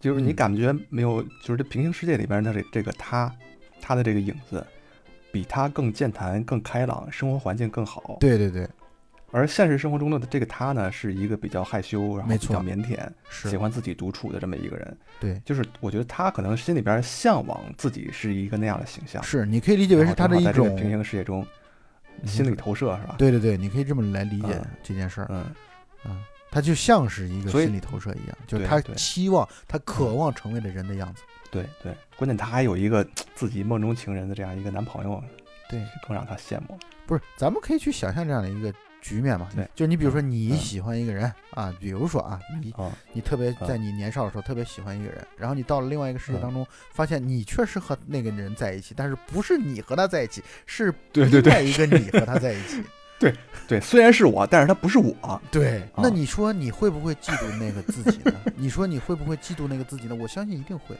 [0.00, 3.32] 就是你嗯感觉没有，就是这平行世界里边的这这个她，
[3.80, 4.66] 她的这个影子，
[5.32, 8.16] 比她更健谈、更开朗，生活环境更好。
[8.18, 8.68] 对对对，
[9.36, 14.96] 而现实生活中的这个他呢，是一个比较害羞，然后比较腼腆，是喜欢自己独处的这么一个人。
[15.20, 15.38] 对。
[15.44, 21.46] 就是我觉得他可能心里边向往自己是一个那样的形象，是，你可以理解为是他的一种平行世界中
[22.22, 23.14] 嗯心理投射，是吧？
[23.18, 25.26] 对对对，你可以这么来理解嗯这件事儿。
[25.28, 25.44] 嗯，
[26.06, 31.22] 嗯，他就像是一个心理投射一样，就是他期望、他渴望成为的人的样子。
[31.50, 35.22] 对对，关键他还有一个 自己梦中情人的这样一个男朋友，
[35.68, 36.78] 对，更让他羡慕。
[37.06, 38.72] 不是，咱们可以去想象这样的一个
[39.06, 39.48] 局面嘛？
[39.54, 52.82] 对就你比如说你嗯喜欢一个人啊，比如说啊，你啊，你特别嗯在你年少的时候特别喜欢一个人，然后你到了另外一个世界嗯当中，发现你确实和那个人在一起，但是不是你和他在一起，是另外一个你和他在一起。
[53.18, 53.34] 对
[53.66, 55.40] 对，虽然是我，但是他不是我。
[55.50, 58.34] 对，那啊你说你会不会嫉妒那个自己呢？
[58.56, 60.14] 你说你会不会嫉妒那个自己呢？
[60.14, 60.94] 我相信一定会，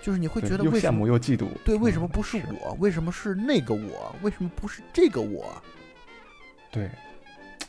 [0.00, 1.48] 就是你会觉得为什么慕又嫉妒。
[1.62, 2.74] 对，为嗯什么不是我？
[2.80, 4.16] 为什么是那个我？
[4.22, 5.44] 为什么不是这个我？
[6.70, 6.90] 对，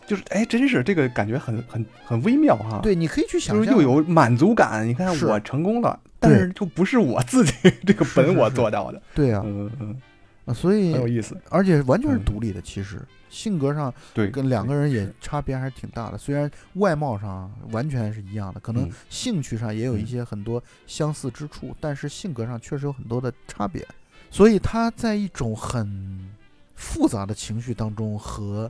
[0.06, 4.88] 就是哎，真是这个感觉很很很微妙哈。，对，你可以去想就是象，又有满足感。
[4.88, 7.54] 你看我成功了，但是就不是我自己
[7.86, 9.02] 这个本我是是是做到的。
[9.16, 10.02] 对啊，嗯嗯，
[10.46, 11.38] 啊所以很有意思。
[11.50, 16.18] 而且完全是嗯独立的，其实性格上对，跟两个人也差别还是挺大的。
[16.18, 23.86] 虽然外貌上完全是一样的，可能嗯兴趣上也有一嗯些很多相似之处，但是性格上确实有很多的差别。
[24.30, 26.28] 所以他在一种很
[26.76, 28.70] 复杂的情绪当中和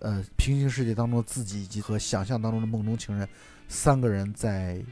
[0.00, 3.28] 呃平行世界当中的自己以及和想象当中的梦中情人
[3.68, 4.82] 三个人在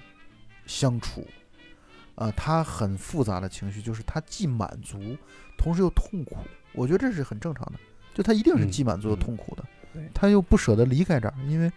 [0.67, 1.27] 相处。
[2.15, 5.17] 呃、他很复杂的情绪，就是他既满足，
[5.57, 6.37] 同时又痛苦。
[6.73, 7.75] 我觉得这是很正常的，
[8.13, 9.65] 就他一定是嗯既满足又嗯痛苦的。
[9.93, 11.71] 对他又不舍得离开这儿，因为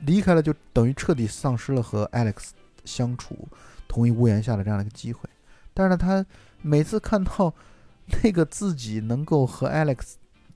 [0.00, 2.48] 离开了就等于彻底丧失了和 Alex
[2.84, 3.48] 相处
[3.86, 5.30] 同一屋檐下的这样的一个机会。
[5.72, 6.26] 但是呢，他
[6.60, 7.54] 每次看到
[8.24, 10.14] 那个自己能够和 Alex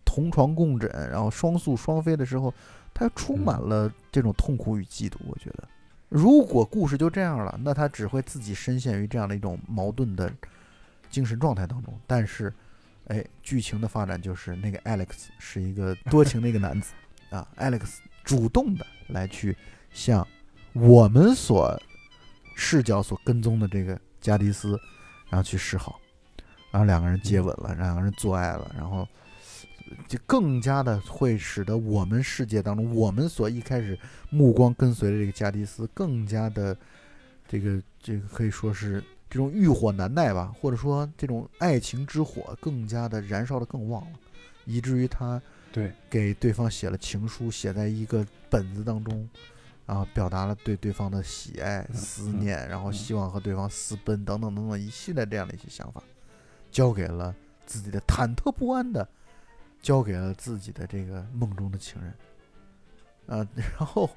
[0.09, 2.53] 同床共枕，然后双宿双飞的时候，
[2.95, 5.17] 他充满了这种痛苦与嫉妒。
[5.27, 5.69] 我觉得，
[6.09, 10.33] 如果故事就这样了，那他只会自己深陷于这样的一种矛盾的
[11.11, 11.93] 精神状态当中。
[12.07, 12.51] 但是，
[13.09, 16.95] 哎，剧情的发展就是那个 Alex 是一个多情的一个男子
[17.29, 19.55] 啊，Alex 主动的来去
[19.93, 20.27] 向
[20.73, 21.79] 我们所
[22.57, 24.81] 视角所跟踪的这个加迪斯，
[25.29, 26.01] 然后去示好，
[26.71, 29.07] 然后两个人接吻了，两个人做爱了，然后
[30.07, 33.99] 就更加的会使得我们世界当中，我们所一开始
[34.31, 36.77] 目光跟随的这个加迪斯，更加的
[37.47, 44.19] 这个这个可以说是这种欲火难耐吧，或者说这种爱情之火更加的燃烧的更旺了，
[44.65, 49.29] 以至于他对，给对方写了情书，写在一个本子当中，
[49.85, 56.03] 然后表达了对对方的喜爱、嗯思念，然后嗯希望和对方私奔等等等等一系列这样的一些想法，
[56.71, 57.35] 交给了
[57.67, 59.07] 自己的忐忑不安的，
[59.81, 62.13] 交给了自己的这个梦中的情人，
[63.39, 64.09] 啊， 然后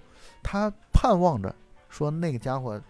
[0.43, 1.53] 他盼望着
[1.89, 2.81] 说那个家伙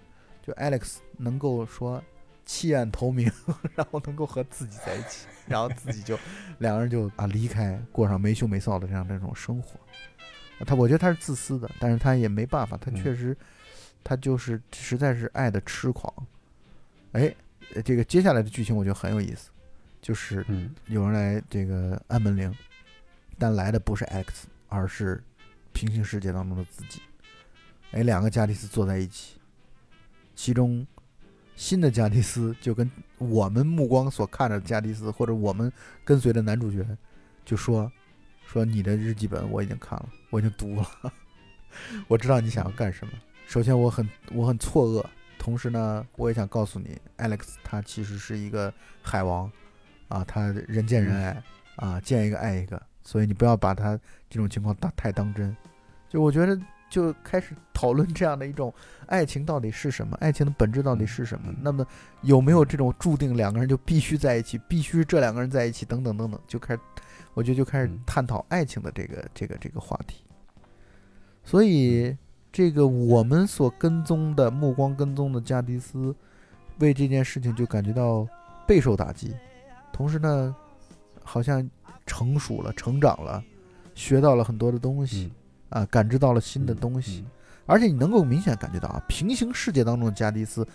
[0.41, 2.03] 就 Alex 能够说
[2.45, 3.31] 弃暗投明，
[3.75, 6.17] 然后能够和自己在一起， 然后自己就
[6.59, 9.79] 两个人就啊离开，过上没羞没臊的这样这种生活。
[10.59, 13.35] 啊他我觉得他是自私的，但是他也没办法，他嗯确实，
[14.03, 16.13] 他就是实在是爱的痴狂。
[17.13, 17.33] 哎，
[17.73, 19.49] 呃这个接下来的剧情我觉得很有意思，
[20.01, 22.53] 就是嗯有人来这个按门铃，
[23.37, 25.23] 但来的不是 X，而是
[25.71, 27.01] 平行世界当中的自己。
[27.91, 29.37] 哎，两个加迪斯坐在一起，
[30.33, 30.85] 其中
[31.55, 35.71] 新的加迪斯就跟我们目光所看着的加迪斯，或者我们
[36.03, 36.85] 跟随的男主角，
[37.45, 37.91] 就说
[38.45, 41.13] 说你的日记本我已经看了，我已经读了，
[42.07, 43.13] 我知道你想要干什么。
[43.45, 45.05] 首先我很我很错愕，
[45.37, 49.51] 同时呢，我也想告诉你，Alex 他其实是一个海王，
[50.11, 51.43] 啊，他人见人爱，
[51.77, 55.55] 啊，见一个爱一个，所以你不要把他这种情况当太当真。
[56.09, 58.73] 就我觉得就开始讨论这样的一种
[59.07, 61.55] 爱情到底是什么，爱情的本质到底是什么嗯？
[61.61, 61.85] 那么
[62.21, 66.81] 有没有这种注定两个人就必须在一起，必须这两个人在一起，等等等等，就开始，
[67.33, 70.25] 我觉得就开始嗯探讨爱情的这个这个这个话题。
[71.43, 72.15] 所以，
[72.51, 76.13] 这个我们所跟踪的目光跟踪的加迪斯，
[76.79, 78.27] 为这件事情就感觉到
[78.67, 79.33] 备受打击，
[80.01, 80.55] 同时呢，
[81.23, 81.69] 好像
[82.07, 83.43] 成熟了、成长了，
[83.93, 85.31] 学到了很多的东西。
[85.31, 85.37] 嗯
[85.71, 87.23] 啊，感知到了新的东西，
[87.65, 90.67] 而且你能够明显感觉到啊，平行世界当中的加迪斯，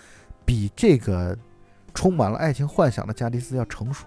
[0.42, 1.36] 比这个
[1.92, 4.06] 充满了爱情幻想的加迪斯要成熟。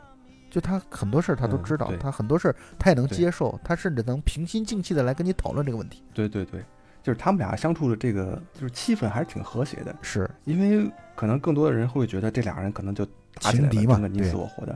[0.49, 6.01] 就他很多事儿他都嗯知道，对他很多事儿他也能接受，他甚至能平心静气的来跟你讨论这个问题。
[6.11, 6.63] 对对对，
[7.03, 13.05] 就是他们俩相处的这个就是气氛还是挺和谐的，是，因为可能更多的人会觉得这俩人可能就
[13.35, 14.75] 打起来了，情敌嘛争个你死我活的。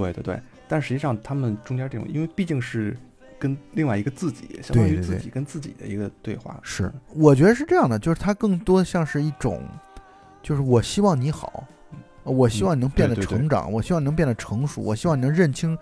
[0.00, 2.96] 对对对，但实际上他们中间这种，因为毕竟是
[3.38, 6.58] 跟另外一个自己，相当于自己跟自己的一个对话。
[6.62, 9.62] 是，我觉得是这样的，就是他更多像是一种，
[10.42, 11.64] 就是我希望你好，
[12.24, 15.76] 我希望你能变得嗯对对对成长，我希望你能变得成熟，我希望你能认清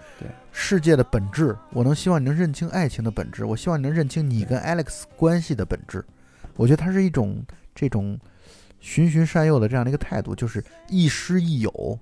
[0.53, 6.05] 世界的本质，我能希望你能认清爱情的本质，我希望你能认清你跟 Alex 关系的本质。
[6.57, 7.43] 我觉得他是一种
[7.75, 8.19] 这种
[8.79, 11.99] 循循善诱的这样的一个态度，就是亦师亦友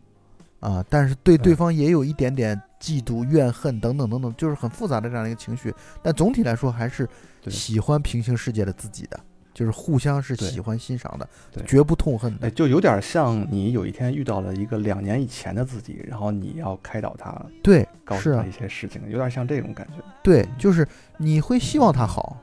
[0.62, 5.74] 啊，但是对对对方也有一点点嫉妒、怨恨等等等等，就是很复杂的这样的一个情绪。
[6.00, 7.08] 但总体来说，还是
[7.48, 9.18] 喜欢平行世界的自己的，
[9.52, 11.28] 就是互相是喜欢欣赏的，
[11.66, 12.50] 绝不痛恨哎，的。
[12.52, 19.94] 就有点像你有一天遇到了一个两年以前的自己，然后你要开导他，对，告诉他一些事情，有点像这种感觉。
[20.22, 22.36] 对，就是你会希望他好，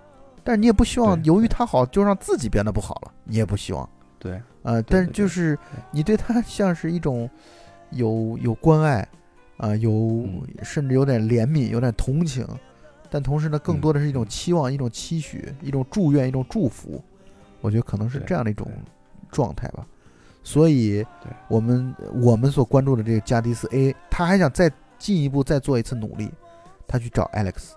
[0.43, 3.89] 但是你也不希望由于他好就让自己变得不好了，你也不希望。
[4.19, 5.57] 对，呃，但是就是
[5.91, 7.29] 你对他 像是一种
[7.91, 9.07] 有有关爱
[9.57, 12.47] 啊、有嗯甚至有点怜悯，有点同情，
[13.09, 17.03] 但同时呢，更嗯多的是一种期望、一种期许、一种祝愿、一种祝福。
[17.59, 18.71] 我觉得可能是这样的一种
[19.29, 19.85] 状态吧。
[20.41, 21.05] 所以，
[21.49, 26.31] 我们我们所关注的这个加迪斯 A，他还想再进一步再做一次努力，
[26.87, 27.73] 他去找 Alex。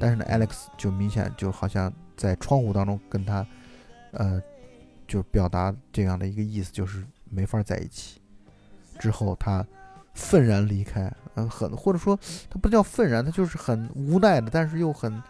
[0.00, 3.46] 但是呢嗯，Alex 就明显就好像在窗户当中跟他，
[4.10, 4.42] 呃，
[5.06, 8.20] 就表达这样的一个意思，就是没法在一起。
[8.98, 9.64] 之后他
[10.14, 12.18] 愤然离开，嗯、很或者说
[12.50, 15.22] 他不叫愤然，他就是很无奈的，但是又很，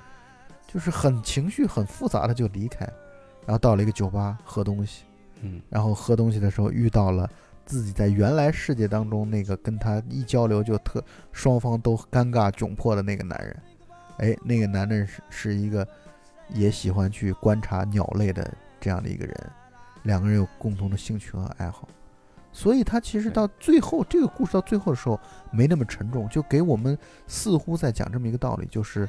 [0.66, 2.85] 就是很情绪很复杂的就离开，
[3.46, 5.05] 然后到了一个酒吧喝东西，
[5.40, 5.61] 嗯。
[5.68, 7.31] 然后喝东西的时候遇到了
[7.64, 13.62] 自己在原来世界当中那个跟他一交流就特双方都尴尬窘迫的那个男人，
[14.18, 15.87] 哎，那个男人是是一个
[16.48, 19.51] 也喜欢去观察鸟类的这样的一个人，
[20.03, 21.88] 两个人有共同的兴趣和爱好，
[22.53, 25.19] 所以他其实到最后这个故事到最后的时候
[25.51, 29.09] 没那么沉重，就给我们似乎在讲这么一个道理，就是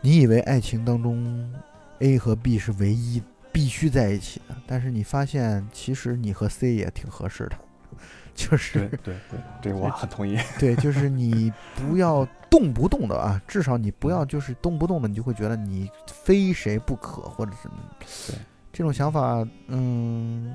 [0.00, 1.52] 你以为爱情当中
[2.00, 7.56] A 和 B 是唯一必须在一起的，但是你发现其实你和 C 也挺合适的，
[8.34, 10.38] 就是对对对， 这个我很同意。
[10.58, 17.68] 对，就是你不要 动不动的啊，至少你不要就是动不动的，你就会觉得你非谁不可，或者是
[18.30, 18.38] 对。
[18.72, 20.52] 这种想法，嗯，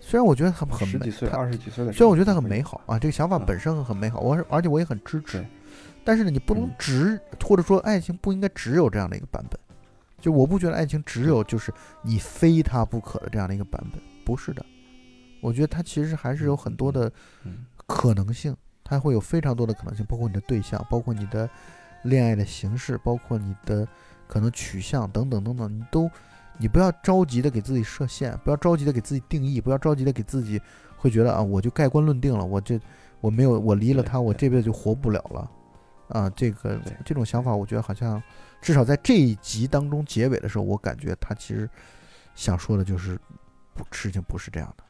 [0.00, 3.44] 虽然我觉得很很美十几岁、二十几岁的，虽然我觉得他很美好啊，这个想法嗯。
[3.46, 5.44] 本身很美好，我而且我也很支持。
[6.02, 6.74] 但是呢，你不能嗯。
[6.78, 9.60] 只或者说爱情不应该只有这样的一个版本，
[10.20, 14.64] 就我不觉得爱情只有就是你非他不可的这样的一个版本，不是的。
[15.40, 17.12] 我觉得它其实还是有很多的
[17.44, 17.66] 嗯。
[17.86, 21.48] 可能性，它会有非常多的可能性，包括你的对象，包括你的
[22.02, 23.86] 恋爱的形式，包括你的
[24.28, 26.08] 可能取向等等等等，你都
[26.60, 30.60] 你不要着急的给自己设限，不要着急的给自己定义，不要着急的给自己
[30.96, 32.78] 会觉得啊，我就盖棺论定了，我这
[33.22, 35.50] 我没有我离了他，我这辈子就活不了了
[36.08, 36.30] 啊！
[36.36, 38.22] 这个这种想法，我觉得好像
[38.60, 41.68] 至少在这一集当中结尾的时候，我感觉他其实
[42.34, 43.18] 想说的就是
[43.74, 44.84] 不事情不是这样的。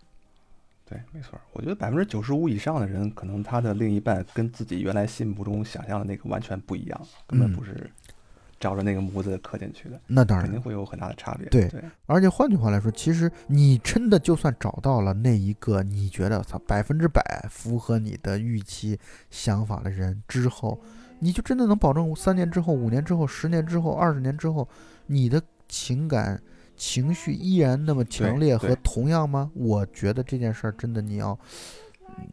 [0.85, 1.41] 对，没错儿。
[1.53, 7.89] 我觉得百分之九十五以上的人，可能他的另一半跟自己原来心目中想象的那个完全不一样，根本嗯不是
[8.61, 11.49] 照着那个模子刻进去的，那当然肯，定会有很大的差别。
[11.49, 18.99] 对对而且换句话来说，其实你真的就算找到了那一个你觉得操百分之百符合你的预期
[19.31, 20.79] 想法的人之后，
[21.21, 24.69] 你就真的能保证三年之后、五年之后、十年之后、二十年之后，
[25.07, 26.39] 你的情感
[26.77, 29.51] 情绪依然那么强烈和同样吗？
[29.55, 31.39] 我觉得这件事儿真的你要，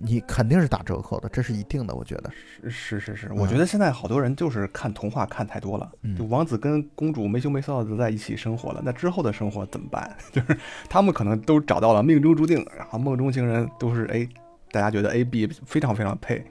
[0.01, 1.95] 你肯定是打折扣的，这是一定的。
[1.95, 2.31] 我觉得，
[2.63, 10.15] 是是是是，我觉得现在好多人就是看童话看太多了，嗯就王子跟公主没羞没臊的在一起生活了，那之后的生活怎么办？
[10.31, 10.57] 就是
[10.89, 14.27] 他们可能都找到了命中注定，然后梦中情人都是 A，
[14.71, 16.45] 大家觉得 A B 非常非常配。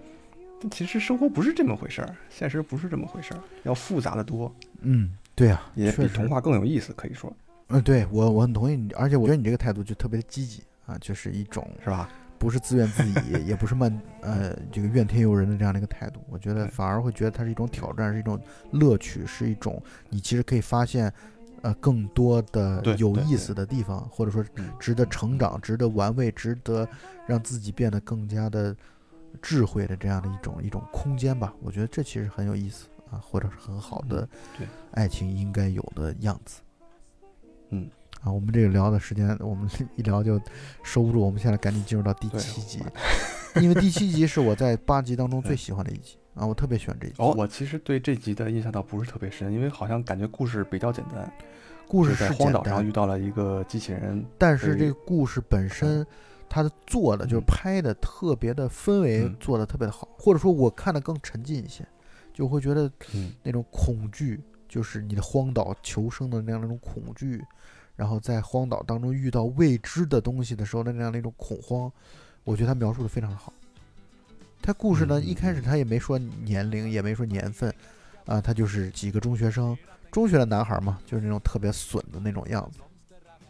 [0.60, 7.30] 但其实生活不是这么回事儿，现实不是这么回事儿，要复杂的多，嗯，对啊，也比童话更有意思，可以说。
[7.68, 12.08] 嗯，对我我很同意你，而且我觉得你这个态度就特别的积极啊，就是一种是吧？
[12.38, 16.20] 不是自怨自艾， 也不是慢呃这个怨天尤人的这样的一个态度。
[16.28, 18.40] 我觉得反而会觉得它是一种挑战，是一种
[18.72, 21.12] 乐趣，是一种你其实可以发现
[21.62, 26.88] 呃更多的有意思的地方，或者说嗯值得成长、值得玩味、值得
[27.26, 28.74] 让自己变得更加的
[29.42, 31.54] 智慧的这样的一种一种空间吧。
[31.62, 34.28] 我觉得这其实很有意思啊，或者是很好的
[34.92, 36.60] 爱情应该有的样子。
[37.70, 37.90] 嗯，
[38.22, 40.40] 啊，我们这个聊的时间，我们 一聊就
[40.82, 42.82] 收不住，我们现在赶紧进入到第七集，
[43.56, 47.16] 因为第七集是我在八集当中最喜欢的一集啊，我特别喜欢这一集。
[47.18, 51.32] 哦，我其实对这集的印象倒不是特别深，因为好像感觉故事比较简单，
[51.86, 56.04] 故事是在荒岛上遇，到了一个机器人，但是这个故事本身，
[56.48, 61.86] 它的做的就是嗯拍的特别的氛围嗯做的特别的好，或者说我看的更沉浸一些，
[62.34, 67.42] 就会觉得嗯那种恐惧，就是你的荒岛求生的那样那种恐惧，
[67.96, 71.90] 然后在荒岛当中遇到未知的东西的时候的那样的一种恐慌，
[72.44, 73.52] 我觉得他描述的非常好。
[74.62, 77.72] 他故事呢，嗯一开始他也没说年龄，也没说年份，
[78.26, 79.76] 啊，他就是几个中学生，
[80.10, 82.80] 中学的男孩嘛，就是那种特别损的那种样子。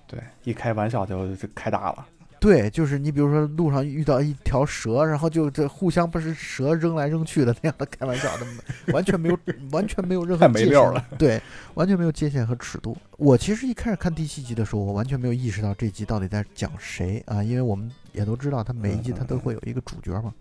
[0.06, 2.06] 对，一开玩笑就就开大了，
[2.46, 8.46] 对，就是你比如说路上遇到一条蛇，然后就这互相不是蛇扔来扔去的那样的开玩笑的，
[8.92, 9.36] 完全没有
[9.72, 11.04] 完全没有任何太没界限溜了。
[11.18, 11.42] 对，
[11.74, 12.96] 完全没有界限和尺度。
[13.16, 20.32] 我其实一开始看第七集的时候，我完全没有意识到这集到底在讲谁啊，因为我们也都知道，他每一集他都会有一个主角嘛，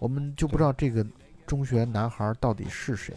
[0.00, 1.06] 我们就不知道这个
[1.46, 3.14] 中学男孩到底是谁。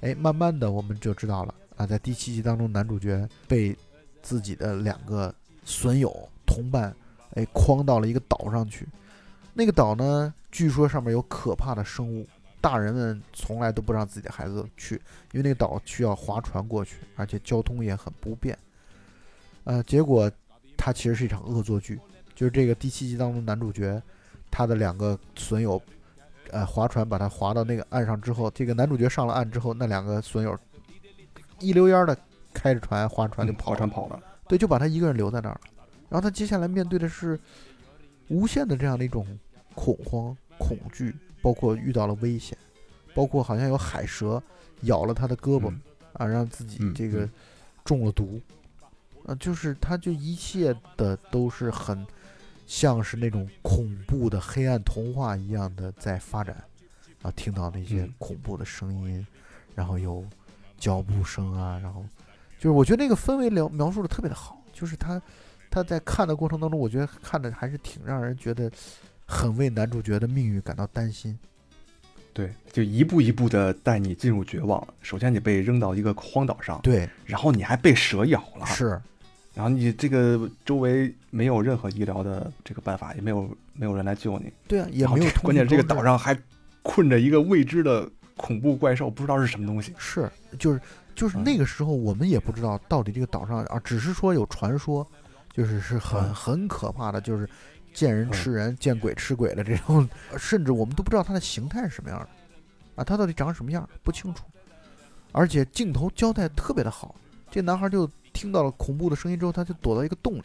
[0.00, 3.76] 哎，慢慢的我们就知道了啊，在第七集当中，男主角被
[4.22, 6.96] 自己的两个损友同伴，
[7.36, 8.86] 哎，框到了一个岛上去。
[9.54, 12.26] 那个岛呢，据说上面有可怕的生物，
[12.60, 14.96] 大人们从来都不让自己的孩子去，
[15.32, 18.58] 因为那个岛需要划船过去，而且交通也很不便。
[19.64, 20.30] 呃，结果
[20.76, 21.98] 它其实是一场恶作剧，
[22.34, 24.02] 就是这个第七集当中男主角
[24.50, 25.80] 他的两个损友，
[26.50, 30.58] 呃，划船把他划到那个岸上之后，这个男主角上了岸之后，那两个损友
[31.60, 32.16] 一溜烟的
[32.52, 35.60] 开着船划船就跑船跑了，对，就把他一个人留在那儿了。
[36.08, 37.38] 然后他接下来面对的是
[38.28, 39.26] 无限的这样的一种
[39.74, 42.56] 恐慌、恐惧，包括遇到了危险，
[43.14, 44.42] 包括好像有海蛇
[44.82, 45.80] 咬了他的胳膊、嗯。
[46.14, 47.30] 啊，让自己嗯这个嗯。
[47.84, 48.40] 中了毒，
[49.26, 52.06] 啊，就是他就一切的都是很
[52.66, 56.64] 像是那种恐怖的黑暗童话一样的在发展，
[57.20, 58.14] 啊，听到那些嗯。
[58.18, 59.26] 恐怖的声音，
[59.74, 60.24] 然后有
[60.78, 62.02] 脚步声啊，然后
[62.58, 65.20] 就是我觉得那个氛围描描述的特别的好，就是他
[65.70, 68.70] 他在看的过程当中，我觉得看的还是挺让人觉得
[69.26, 71.38] 很为男主角的命运感到担心。
[72.32, 74.86] 对，就一步一步的带你进入绝望。
[75.00, 79.00] 首先你被扔到一个荒岛上，对，然后你还被蛇咬了，是，
[79.54, 86.38] 然后你这个周围没有任何医疗的这个办法，也没有没有人来救你，对啊，也没有关键是这个岛上还
[86.82, 88.06] 困着一个未知的
[88.36, 89.94] 恐怖怪兽，不知道是什么东西。
[89.96, 90.80] 是，就是
[91.14, 95.08] 就是嗯那个时候，我们也不知道到底这个岛上啊，只是说有传说，
[95.56, 96.34] 就是是很嗯。
[96.34, 97.48] 很可怕的，就是
[97.94, 98.32] 见人嗯。
[98.32, 102.28] 吃人，见鬼吃鬼的这种， 甚至我们都不知道它的形态是什么样的，
[102.96, 104.44] 啊，它到底长什么样不清楚，
[105.32, 107.14] 而且镜头交代特别的好，
[107.50, 110.44] 这男孩就听到了恐怖的声音之后，他就躲到一个洞里，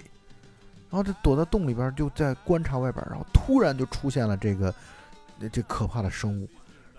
[0.89, 4.74] 然后他躲在洞里边就在观察外边，然后突然就出现了这个
[5.39, 6.47] 呃这可怕的生物，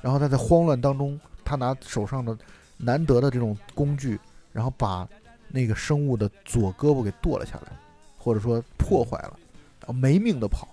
[0.03, 2.37] 然后他在慌乱当中，他拿手上的
[2.77, 4.21] 难得的这种工具，
[4.53, 5.09] 然后把
[5.49, 7.73] 那个生物的左胳膊给剁了下来，
[8.23, 9.37] 或者说破坏了，
[9.81, 10.69] 然后没命的跑，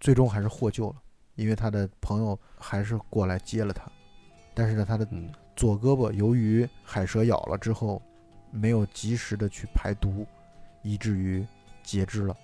[0.00, 0.96] 最终还是获救了，
[1.34, 3.82] 因为他的朋友还是过来接了他，
[4.54, 8.00] 但是呢，他的嗯，左胳膊由于海蛇咬了之后，
[8.50, 10.26] 没有及时的去排毒，
[10.82, 11.46] 以至于
[11.82, 12.34] 截肢了，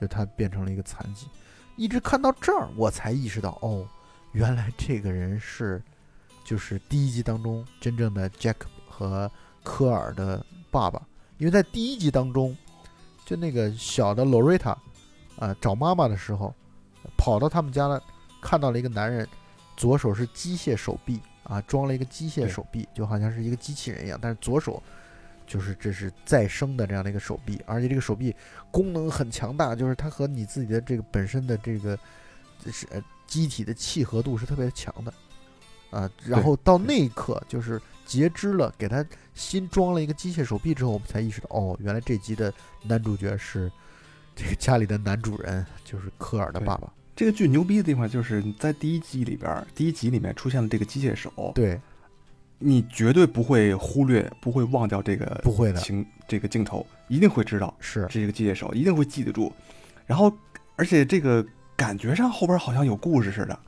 [0.00, 1.26] 就他变成了一个残疾。
[1.74, 3.84] 一直看到这儿，我才意识到，哦，
[4.30, 5.82] 原来这个人是，
[6.44, 9.28] 就是第一集当中真正的 Jack 和
[9.64, 11.02] 科尔的爸爸。
[11.40, 12.54] 因为在第一集当中，
[13.24, 14.76] 就那个小的 Loretta
[15.38, 16.54] 啊、找妈妈的时候，
[17.16, 18.00] 跑到他们家了，
[18.42, 19.26] 看到了一个男人，
[19.74, 24.82] 左手是机械手臂啊，装了一个机械手臂，就好像是一个机器人一样，但是左手
[25.46, 28.36] 就是这是再生的这样的一个手臂，而且这个手臂
[28.70, 31.98] 功能很强大，就是它和你自己的这个本身的这个
[32.70, 35.14] 是呃机体的契合度是特别强的
[35.90, 36.10] 啊。
[36.24, 43.70] 然后到那一刻就是截肢了，给他新装了一个机械手臂之后，我们才意识到，哦，原来这集的男主角是
[44.34, 46.92] 这个家里的男主人，就是科尔的爸爸。
[47.14, 51.78] 这个剧牛逼的地方就是你在第一集里边儿，第一集里面出现了这个机械手，对，
[52.58, 59.52] 你绝对不会忽略，不会忘掉这个不会的，情这个镜头，一定会知道是这个机械手，一定会记得住。
[60.06, 60.32] 然后，
[60.76, 61.44] 而且这个
[61.76, 63.58] 感觉上后边好像有故事似的。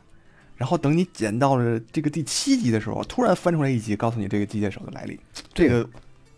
[0.63, 5.19] 然后等你捡到了这个第七集的时候，突然翻出来一集，告诉你这个机械手的来历。
[5.53, 5.91] 这个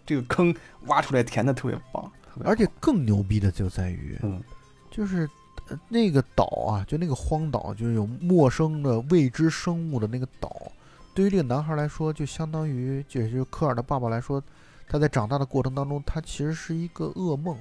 [0.06, 0.54] 这个坑
[0.86, 2.10] 挖出来填的特别棒，
[2.42, 4.42] 而且更牛逼的就在于，嗯。
[4.90, 5.28] 就是
[5.68, 10.72] 呃那个岛啊，就那个荒岛，就是有陌生的未知生物的那个岛，
[11.12, 14.42] 对于这个男孩来说，就相当于，就是科尔的爸爸来说，
[14.88, 17.58] 他在长大的过程当中，他其实是一个噩梦，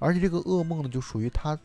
[0.00, 1.56] 而且这个噩梦呢，就属于他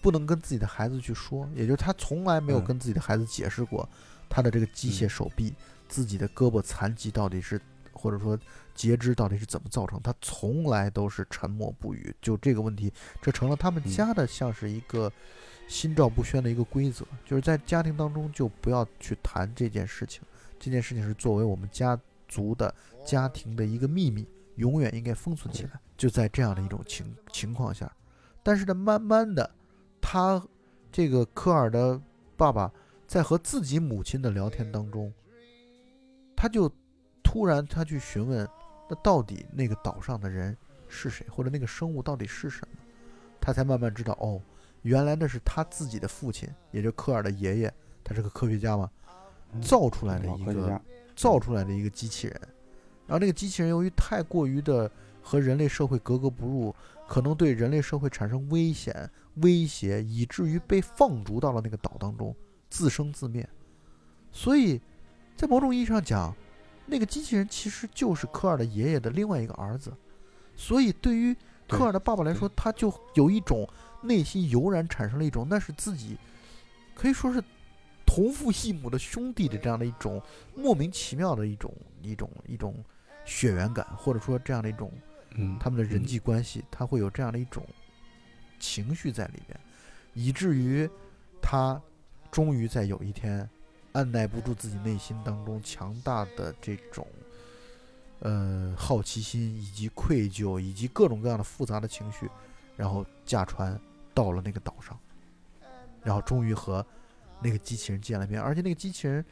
[0.00, 3.88] 不能跟自己的孩子去说，也就是他从来没有嗯跟自己的孩子解释过
[4.28, 5.54] 他的这个机械嗯手臂、
[5.88, 7.60] 自己的胳膊残疾到底是，
[7.92, 8.38] 或者说
[8.74, 12.14] 截肢到底是怎么造成，他从来都是沉默不语。
[12.22, 15.12] 就这个问题，这成了他们嗯家的像是一个
[15.68, 20.22] 心照不宣的一个规则，就是在家庭当中就不要去谈这件事情，
[20.58, 21.98] 这件事情是作为我们家
[22.28, 22.74] 族的
[23.04, 24.26] 家庭的一个秘密，
[24.56, 25.70] 永远应该封存起来。
[25.96, 27.92] 就在这样的一种情情况下，
[28.42, 29.50] 但是呢，慢慢的，
[30.00, 30.42] 他
[30.90, 32.00] 这个科尔的
[32.36, 32.72] 爸爸
[33.06, 35.12] 在和自己母亲的聊天当中，
[36.36, 36.70] 他就
[37.22, 38.48] 突然他去询问，
[38.88, 40.56] 那到底那个岛上的人
[40.88, 42.78] 是谁，或者那个生物到底是什么？
[43.40, 44.40] 他才慢慢知道，哦，
[44.82, 47.72] 原来那是他自己的父亲，也就是科尔的爷爷，
[48.02, 48.90] 他是个科学家嘛，
[49.52, 50.80] 嗯造出来的一个
[51.14, 52.40] 造出来的一个机器人。
[53.06, 54.90] 然后那个机器人由于太过于的
[55.22, 56.74] 和人类社会格格不入，
[57.08, 62.34] 可能对人类社会产生危险威胁，以至于被放逐到了那个岛当中，
[62.68, 63.48] 自生自灭。
[64.32, 64.80] 所以，
[65.36, 66.34] 在某种意义上讲，
[66.86, 69.92] 那个机器人其实就是科尔的爷爷的另外一个儿子。
[70.54, 71.34] 所以，对于
[71.66, 73.68] 科尔的爸爸来说，他就有一种
[74.02, 76.18] 内心油然产生了一种那是自己
[76.94, 77.42] 可以说是
[78.04, 80.20] 同父异母的兄弟的这样的一种
[80.56, 81.72] 莫名其妙的一种
[82.02, 82.74] 一种一种
[83.24, 84.92] 血缘感，或者说这样的一种
[85.36, 87.64] 嗯，他们的人嗯际关系，他会有这样的一种
[88.60, 89.58] 情绪在里边，
[90.14, 90.88] 以至于
[91.42, 91.80] 他
[92.30, 93.48] 终于在有一天
[93.92, 97.04] 按耐不住自己内心当中强大的这种
[98.20, 102.30] 呃好奇心以及愧疚以及各种各样的复杂的情绪，
[102.76, 103.76] 然后驾船
[104.14, 104.96] 到了那个岛上，
[106.04, 106.86] 然后终于和
[107.42, 109.24] 那个机器人见了面，而且那个机器人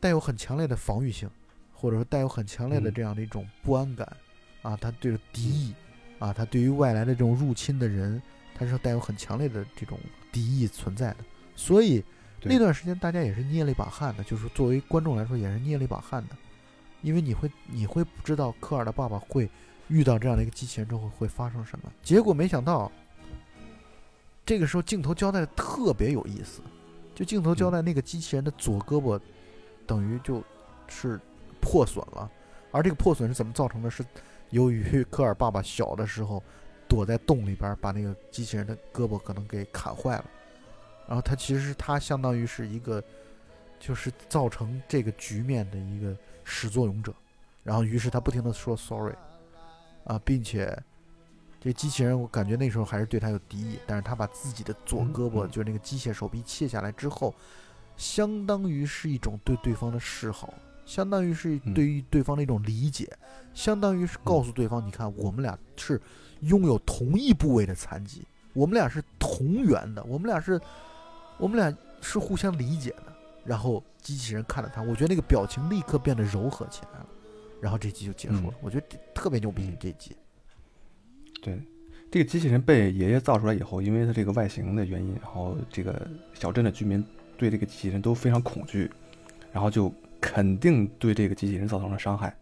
[0.00, 1.30] 带有很强烈的防御性，
[1.72, 4.16] 或者说带有很强烈的嗯这样的一种不安感。
[4.62, 5.74] 啊，他对着敌意，
[6.20, 8.22] 啊，他对于外来的这种入侵的人，
[8.54, 9.98] 他是带有很强烈的这种
[10.30, 11.16] 敌意存在的。
[11.56, 12.04] 所以
[12.42, 16.36] 那段时间大家也是捏了一把汗的，就是作为观众来说也是捏了一把汗的，
[17.02, 19.50] 因为你会你会不知道科尔的爸爸会
[19.88, 21.90] 遇到这样的一个机器人之后会发生什么。
[22.02, 22.90] 结果没想到，
[24.46, 26.60] 这个时候镜头交代的特别有意思，
[27.14, 29.20] 就镜头交代那个机器人的左胳膊
[29.86, 30.42] 等于就
[30.88, 31.20] 是
[31.60, 32.30] 破损了，
[32.70, 33.90] 而这个破损是怎么造成的？
[33.90, 34.04] 是
[34.50, 36.42] 由于科尔爸爸小的时候
[36.88, 40.24] 躲在洞里边儿，把那个机器人的胳膊可能给砍坏了，
[41.06, 43.02] 然后他其实是他相当于是一个，
[43.78, 47.14] 就是造成这个局面的一个始作俑者，
[47.62, 49.14] 然后于是他不停的说 sorry，
[50.04, 50.76] 啊，并且
[51.60, 57.32] 这机器人我感觉那时候还是对他有敌意，但是他把自己的左嗯胳膊嗯就是那个机械手臂切下来之后，
[57.96, 60.52] 相当于是一种对对方的示好。
[60.90, 63.08] 相当于是嗯对于对方的一种理解，
[63.54, 66.00] 相当于是告诉对方，你看我们俩是
[66.40, 68.24] 拥有同一部位的残疾，
[68.54, 70.60] 我们俩是同源的，我们俩是，
[71.38, 73.04] 我们俩是互相理解的。
[73.44, 77.06] 然后机器人看着他，我觉得那个表情立刻变得柔和起来了。
[77.60, 80.16] 然后这集就结束了，嗯我觉得特别牛逼嗯，这集。
[81.40, 81.62] 对，
[82.10, 87.04] 这个机器人被爷爷造出来以后，因为它这个外形的原因，然后这个小镇的居民
[87.38, 88.90] 对这个机器人都非常恐惧，
[89.52, 92.34] 然后就肯定对这个机器人造成了伤害，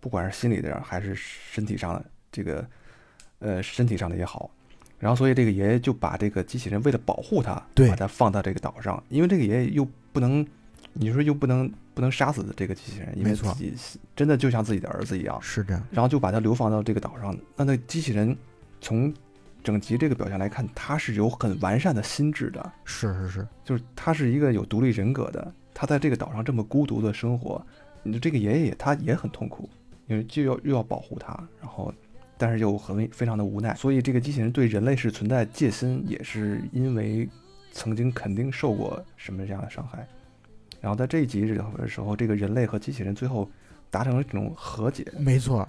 [0.00, 2.66] 不管是心理的还是身体上的，这个
[3.40, 4.50] 呃身体上的也好。
[4.98, 10.44] 然后，所以这个爷爷就把这个机器人为了保护他，对把他放到这个岛上，因为这个爷爷又不能，
[10.94, 13.74] 你说又不能不能杀死这个机器人，因为自己
[14.16, 17.36] 真的就像自己的儿子一样，是这样，然后就把他流放到这个岛上。
[17.54, 18.34] 那那机器人
[18.80, 19.12] 从
[19.62, 25.52] 整集这个表现来看，他是有很完善的心智的，是是是，就是他是一个有独立人格的。
[25.78, 27.62] 他在这个岛上这么孤独的生活，
[28.02, 29.68] 你的这个爷爷他也很痛苦，
[30.06, 31.92] 因为就要又要保护他，然后
[32.38, 33.74] 但是又很非常的无奈。
[33.74, 37.28] 所以这个机器人对人类是存在戒心，也是因为
[37.72, 40.08] 曾经肯定受过什么这样的伤害。
[40.80, 43.46] 然后在这一集的时候，这个人类和机器人最后
[43.90, 45.68] 达成了这种和解，没错，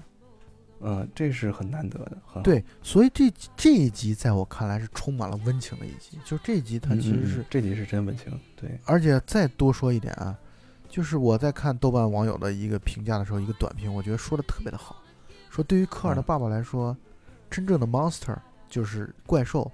[0.80, 2.44] 嗯，这是很难得的，很。
[2.44, 10.38] 对，所以这这一集在我看来是充满了温情的一集，就这一集它嗯，其实是这集是真温情，对，而且再多说一点啊，
[10.88, 15.02] 就是我在看豆瓣网友的一个评价的时候，一个短评，我觉得说的特别的好，
[15.50, 16.96] 说对于科尔的嗯爸爸来说，
[17.50, 18.38] 真正的 monster
[18.70, 19.72] 就是怪兽，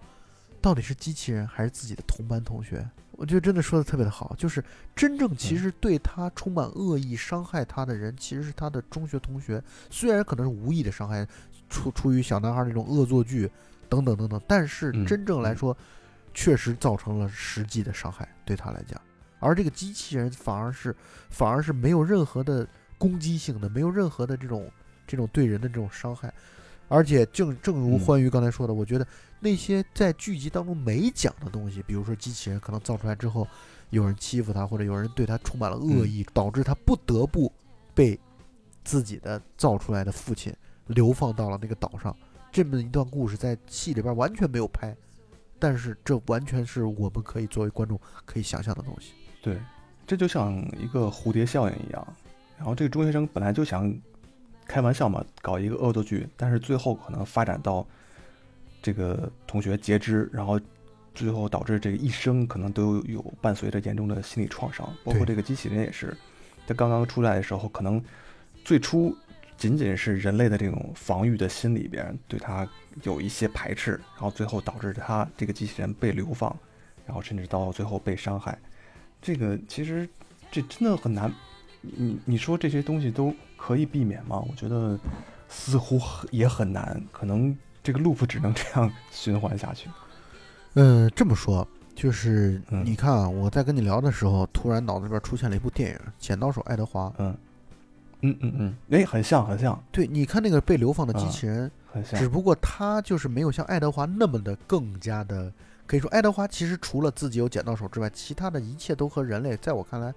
[0.61, 2.87] 到底是机器人还是自己的同班同学？
[3.15, 4.63] 我觉得真的说的特别的好，就是
[4.95, 5.57] 真正其嗯。
[5.57, 11.27] 实对他充满恶意、伤害他的人，其实是他的中学同学，虽然可能是无意的伤害，
[11.69, 13.49] 出出于小男孩那种恶作剧
[13.87, 15.57] 等等等等，但是嗯真正来嗯。
[15.57, 15.77] 说，
[16.33, 18.99] 确实造成了实际的伤害，对他来讲。
[19.39, 20.95] 而这个机器人反而是
[21.29, 24.71] 反而是没有任何的攻击性的，没有任何的这种
[25.05, 26.33] 这种对人的这种伤害，
[26.93, 29.07] 而且正正如嗯欢愉刚才说的，我觉得
[29.39, 33.47] 那些在剧集当中没讲的东西，比如说机器人可能造出来之后，
[33.89, 37.51] 有人欺负他，或者有人对他充满了恶意，导致他不得不
[37.95, 38.19] 被
[38.83, 40.53] 自己的造出来的父亲
[40.85, 42.15] 流放到了那个岛上。
[42.51, 44.95] 这么一段故事在戏里边完全没有拍，
[45.57, 49.13] 但是这完全是我们可以作为观众可以想象的东西。
[49.41, 49.59] 对，
[50.05, 52.07] 这就像一个蝴蝶效应一样。
[52.55, 53.91] 然后这个中学生本来就想
[54.67, 57.85] 开玩笑嘛，搞一个恶作剧，但是最后可能发展到
[58.81, 60.59] 这个同学截肢，然后
[61.13, 64.87] 最后导致这个一生可能都有伴随着严重的心理创伤。
[65.03, 66.15] 包括这个机器人也是，
[66.67, 68.03] 它刚刚出来的时候，可能
[68.65, 69.15] 最初
[69.57, 72.67] 仅仅是人类的这种防御的心里边对它
[73.03, 76.55] 有一些排斥，然后最后导致它这个机器人被流放，
[77.05, 78.57] 然后甚至到最后被伤害。
[79.21, 80.09] 这个其实
[80.51, 81.31] 这真的很难，
[81.83, 84.43] 你你说这些东西都可以避免吗？
[84.49, 84.97] 我觉得
[85.49, 89.89] 似乎很也很难，可能这个 loop 只能这样 循环下去。
[90.75, 97.07] 嗯，这么说就是嗯你看啊，我在跟你聊的时候，突然脑子里边出现了一部电影《剪刀手爱德华》。
[97.19, 97.35] 嗯
[98.25, 105.51] 嗯嗯嗯，哎，很像很像对，你看那个被流放的机啊器人，很像只，不过他就是没有像爱德华那么的更加的，
[105.85, 110.13] 可以说爱德华其实除了自己有剪刀手之外，其他的一切都和人类在我看来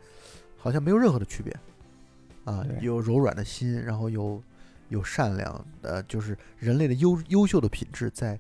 [0.66, 1.56] 好像没有任何的区别。
[2.44, 4.42] 啊，有柔软的心，然后有
[4.88, 8.36] 有善良，呃，就是人类的优优秀的品质在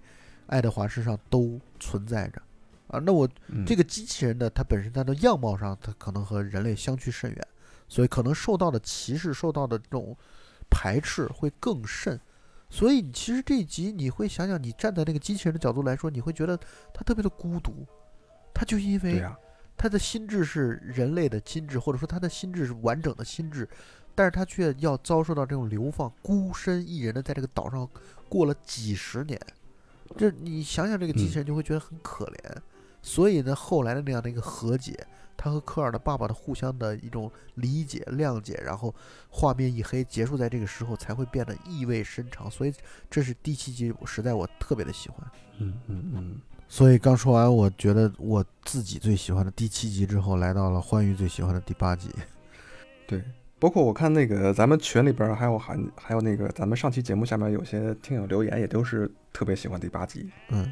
[0.48, 2.42] 爱德华身上都存在着。
[2.88, 7.46] 啊，那我嗯这个机器人的它本身它的样貌上，它可能和人类相去甚远，
[7.86, 10.16] 所以可能受到的歧视、受到的这种
[10.68, 12.20] 排斥会更甚。
[12.68, 16.58] 所以其实这一集你会想想，你站在那个机器人的角度来说，你会觉得
[16.92, 17.86] 他特别的孤独。
[18.52, 19.22] 他就因为
[19.76, 23.68] 他的心智是人类的心智，或者说他的心智是完整的心智，
[24.14, 27.88] 但是他却要遭受到这种流放，孤身一人的在这个岛上
[28.28, 29.40] 过了几十年。
[30.16, 32.56] 这你想想，这个机器人就会觉得很可怜。
[33.02, 35.06] 所以呢，后来的那样的一个和解，
[35.36, 38.92] 他和科尔的爸爸的互相的一种理解、谅解，然后
[39.28, 42.50] 画面一黑，结束在这个时候，才会变得意味深长。
[42.50, 42.72] 所以
[43.08, 45.30] 这是第七集，实在我特别的喜欢。
[45.58, 52.10] 嗯嗯嗯，所以刚说完，我觉得我自己最喜欢的第七集之后，来到了欢愉最喜欢的第八集。
[53.06, 53.22] 对。
[53.58, 60.28] 包括我看那个咱们群里边儿还有还还有那个咱们上期节目下面有些听友留言，也都是特别喜欢第八集。
[60.50, 60.70] 嗯，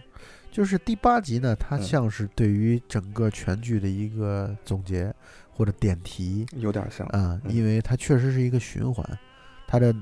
[0.53, 5.11] 就是第八集呢，它嗯像是对于整个全剧的一个总结
[5.51, 9.19] 或者点题有点像，啊、嗯因为它确实是一个循环。
[9.67, 9.95] 它的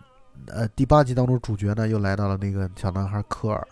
[0.49, 3.65] 呃第八集当中，主角呢又来到了那个小男孩科尔。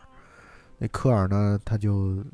[0.80, 2.24] 那科尔呢，他就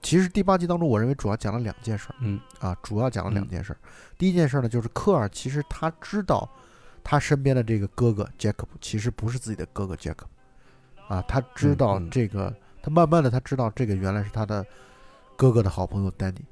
[0.00, 2.14] 其实第八集当中，我认为主要讲了两件事儿。
[2.20, 3.76] 嗯啊，主要讲了两嗯件事儿。
[4.16, 6.48] 第一件事儿呢，就是科尔其实他知道
[7.02, 10.24] 他身边的这个哥哥杰克其实不是自己的哥哥杰克，
[11.08, 14.64] 啊，他知道这个，他慢慢的他知道这个原来是他的
[15.36, 16.44] 哥哥的好朋友丹尼。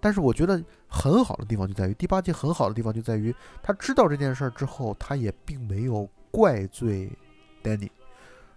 [0.00, 7.08] 但是我觉得很好的地方就在于第八集很好的地方就在于他知道这件事儿之后，他也并没有怪罪
[7.62, 7.88] 丹尼，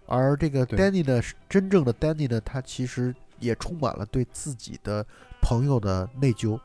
[0.06, 5.04] 而这个对丹尼呢，是真正的 Danny 呢，他其实也充满了对自己的
[5.40, 6.58] 朋友的内疚，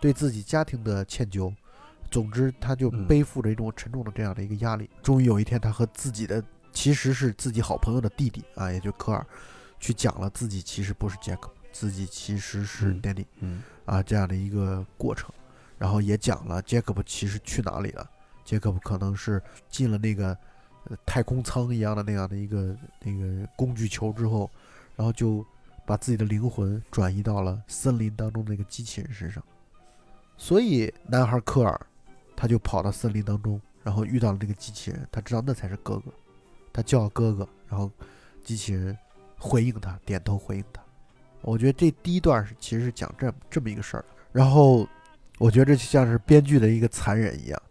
[0.00, 1.52] 对自己家庭的歉疚。
[2.10, 4.88] 总之，他就嗯背负着一种沉重的这样的一个压力。
[5.02, 6.42] 终于有一天，他和自己的
[6.72, 9.26] 其实是自己好朋友的弟弟啊，也就科尔，
[9.80, 15.30] 去讲了自己其实不是杰克，自己其实是嗯 Danny 嗯啊这样的一个过程。
[15.78, 18.08] 然后也讲了杰克布其实去哪里了，
[18.44, 20.36] 杰克布可能是进了那个呃
[21.04, 24.50] 太空舱一样的那样的一个那个工具球之后，
[24.94, 25.44] 然后就
[25.84, 29.42] 把自己的灵魂转移到了森林当中的那个机器人身上。
[30.36, 31.80] 所以男孩科尔
[32.36, 36.12] 他就跑到森林当中，然后遇到了那个机器人，他知道那才是哥哥，
[36.72, 37.90] 他叫哥哥，然后
[38.44, 38.96] 机器人
[39.38, 40.82] 回应他，点头回应他。
[41.42, 44.86] 我觉得这第一段是其实是讲这这么一个事儿，然后
[45.38, 47.62] 我觉得这就像是编剧的一个残忍一样，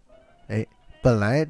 [0.48, 0.66] 哎，
[1.04, 1.46] 本来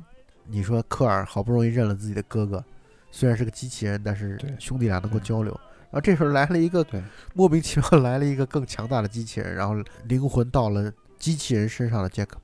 [0.48, 2.64] 你说科尔好不容易认了自己的哥哥，
[3.12, 5.52] 虽然是个机器人，但是对兄弟俩能够交流。
[5.84, 7.02] 然后这时候来了一个对
[7.34, 9.76] 莫名其妙来了一个更强大的机器人，然后
[10.06, 12.38] 灵魂到了机器人身上的杰克。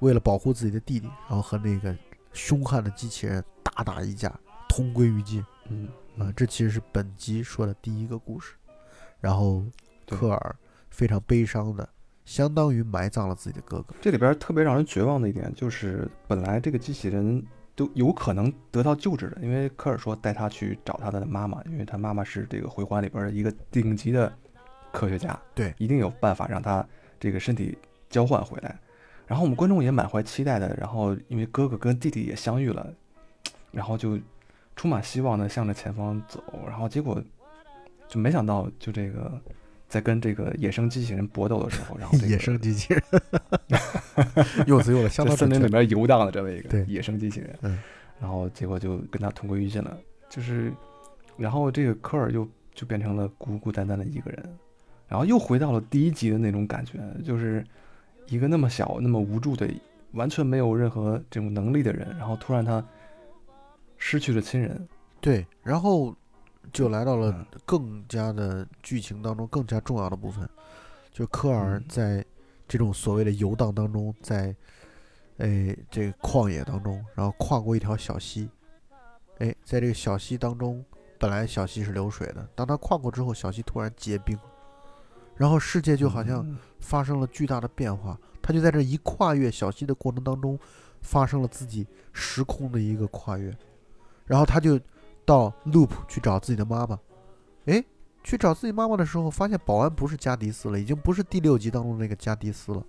[0.00, 1.96] 为了保护自己的弟弟，然后和那个
[2.32, 4.32] 凶悍的机器人大打一架，
[4.68, 5.44] 同归于尽。
[5.68, 5.88] 嗯
[6.18, 8.54] 啊，这其实是本集说的第一个故事。
[9.20, 9.64] 然后
[10.08, 10.56] 科尔
[10.90, 11.88] 非常悲伤的，
[12.28, 13.94] 相当于埋葬了自己的哥哥。
[14.02, 17.42] 这里边特别让人绝望的一点就是，本来这个机器人
[17.74, 24.30] 都有可能得到救治的，因为科尔说带他去找他的妈妈，因为他妈妈是这个回环里边的一个顶级的
[24.92, 26.86] 科学家，对一定有办法让他
[27.18, 27.78] 这个身体
[28.10, 28.78] 交换回来。
[29.26, 32.92] 然后我们观众也满怀期待的，然后因为哥哥跟弟弟也相遇了，
[33.72, 34.18] 然后就
[34.76, 37.22] 充满希望的向着前方走，然后结果
[38.06, 39.40] 就没想到，就这个
[39.88, 43.02] 在跟这个野生机器人搏斗的时候，然后、这个、 野生机器人，
[44.66, 45.34] 用词用的相在。
[45.34, 47.78] 森林里面游荡的这么一个对野生机器人，嗯
[48.20, 49.96] 然后结果就跟他同归于尽了，
[50.28, 50.72] 就是，
[51.36, 54.58] 然后这个科尔又就变成了孤孤单单的一个人，
[55.06, 57.64] 然后又回到了第一集的那种感觉，就是
[58.26, 59.70] 一个那么小、那么无助的、
[60.12, 62.84] 完全没有任何这种能力的人，然后突然他
[63.96, 64.88] 失去了亲人，
[65.20, 66.12] 对，然后
[66.72, 67.46] 就来到了嗯。
[67.66, 70.48] 更加的剧情当中更加重要的部分，
[71.10, 71.84] 就科尔嗯。
[71.88, 72.24] 在
[72.66, 74.54] 这种所谓的游荡当中，在
[75.38, 78.48] 哎这个旷野当中，然后跨过一条小溪，
[79.38, 80.84] 哎，在这个小溪当中，
[81.18, 84.38] 本来小溪是流水的，当他跨过之后，小溪突然结冰，
[85.36, 86.58] 然后世界就好像嗯。
[86.80, 88.18] 发生了巨大的变化。
[88.40, 90.58] 他就在这一跨越小溪的过程当中，
[91.02, 93.54] 发生了自己时空的一个跨越，
[94.24, 94.80] 然后他就
[95.28, 96.98] 到 Loop 去找自己的妈妈。
[97.66, 97.84] 诶，
[98.24, 102.82] 去找自己妈妈的时候，发现保安不是加迪斯了，已经不是第六集当中那个加迪斯了。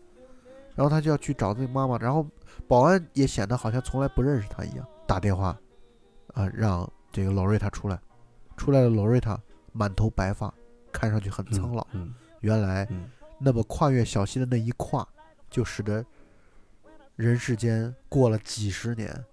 [0.74, 2.26] 然后他就要去找自己妈妈，然后
[2.66, 5.60] 保安也显得好像从来不认识他一样，打电话
[6.34, 8.00] 啊，让这个劳瑞塔出来。
[8.56, 9.38] 出来的劳瑞塔
[9.74, 10.54] 满头白发，
[10.94, 11.86] 看上去很苍老。
[11.92, 15.06] 嗯原来嗯那么跨越小溪的那一跨，
[15.50, 16.06] 就使得
[17.18, 19.26] 人世间过了几十年。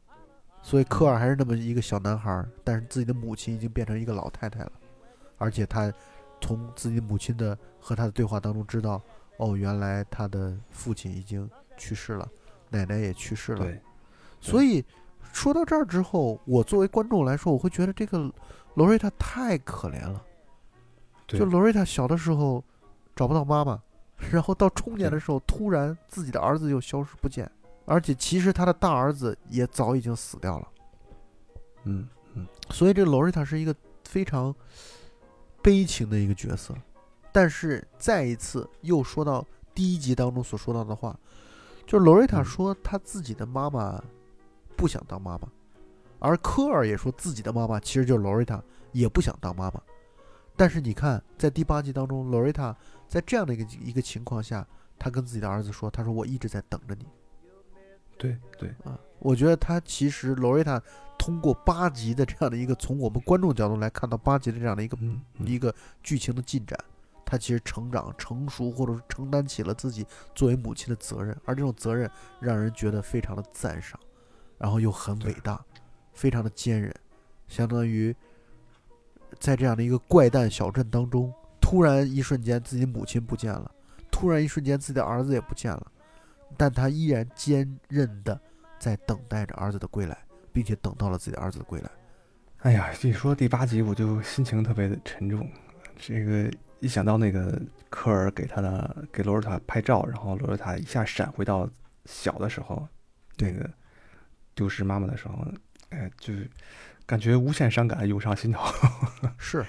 [0.67, 4.73] 所以科尔还是那么一个小男孩儿，但是自己的母亲已经变成一个老太太了，
[5.39, 5.93] 而且他
[6.41, 9.01] 从自己母亲的和他的对话当中知道，
[9.37, 12.29] 哦，原来他的父亲已经去世了，
[12.69, 13.65] 奶奶也去世了。
[13.65, 13.81] 对，
[14.41, 14.85] 所以
[15.33, 18.19] 说到这儿之后，我作为观众来说，我会觉得这个
[18.75, 20.21] 罗瑞塔太可怜了。
[21.29, 22.65] 对就罗瑞塔小的时候
[23.15, 23.81] 找不到妈妈，
[24.33, 27.49] 然后到中年的时候，突然自己的儿子又消失不见，
[27.87, 30.69] 而且其实他的大儿子也早已经死掉了。
[31.85, 33.75] 嗯嗯所以这罗瑞塔是一个
[34.05, 34.55] 非常
[35.63, 36.75] 悲情的一个角色。
[37.33, 41.19] 但是再一次又说到第一集当中所说到的话，
[41.87, 44.03] 就是罗瑞塔嗯说他自己的妈妈
[44.77, 45.49] 不想当妈妈，
[46.19, 48.63] 而科尔也说自己的妈妈其实就是罗瑞塔
[48.93, 49.81] 也不想当妈妈。
[50.57, 52.75] 但是你看，在第八集当中，罗瑞塔
[53.07, 54.67] 在这样的一个一个情况下，
[54.99, 57.07] 他跟自己的儿子说：“他说我一直在等着你。”
[58.19, 60.81] 对对，啊，我觉得他其实罗瑞塔
[61.19, 65.47] 通过八集的这样的一个从我们观众角度来看到八集的这样的一个嗯嗯。
[65.47, 66.79] 一个剧情的进展，
[67.25, 72.11] 他其实成长成熟，或者是承担起了自己作为母亲的责任，而这种责任
[72.41, 73.99] 让人觉得非常的赞赏，
[74.59, 75.63] 然后又很伟大，
[76.13, 76.95] 非常的坚韧，
[77.49, 78.15] 相当于
[79.39, 83.71] 在这样的一个怪诞小镇当中，突然一瞬间自己母亲不见了，
[84.11, 85.93] 突然一瞬间自己的儿子也不见了，
[86.57, 88.41] 但他依然坚韧的
[88.79, 90.17] 在等待着儿子的归来，
[90.53, 91.91] 并且等到了自己的儿子的归来。
[92.59, 95.49] 哎呀，一说第八集我就心情特别的沉重，
[95.97, 96.51] 这个
[96.81, 101.69] 一想到那个科尔给他的给罗尔塔拍照，然后罗尔塔一下闪回到
[102.07, 102.89] 小的时候，
[103.37, 103.71] 那个
[104.55, 105.47] 丢失妈妈的时候，
[105.91, 106.51] 哎，就是
[107.05, 108.61] 感觉无限伤感涌上心头。
[109.39, 109.65] 是，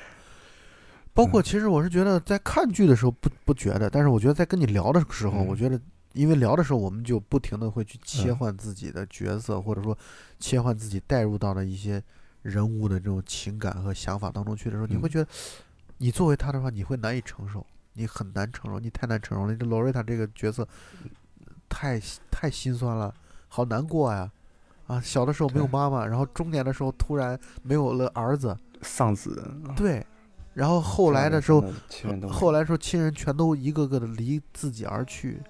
[1.13, 5.79] 包括嗯其实我是觉得在看剧的时候不不觉得，但是我觉得在跟你聊的时候，嗯我觉得
[6.17, 9.97] 因为聊的时候我们就不停的会去切嗯换自己的角色，或者说
[10.39, 12.03] 切换自己带入到的一些
[12.41, 15.29] 人物的这种情感和想法当中去的时候，你会嗯觉得
[15.99, 19.55] 你作为他的话，你会难以承受，你很难承受，你太难承受了。
[19.55, 20.67] 这罗瑞塔这个角色
[21.69, 22.01] 太
[22.31, 23.13] 太心酸了，
[23.47, 24.31] 好难过呀！
[24.87, 30.05] 啊，小的时候没有妈妈，然后中年的时候突然没有了儿子，丧子，对，
[30.53, 31.61] 然后后来的时候，
[32.29, 35.41] 后来说亲人全都一个个的离自己而去，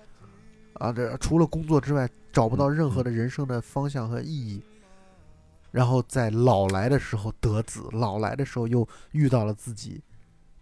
[0.80, 4.62] 啊，这除了工作之外，找不到任何的人生的方向和意义。
[5.72, 10.02] 然后在老来的时候得子，老来的时候又遇到了自己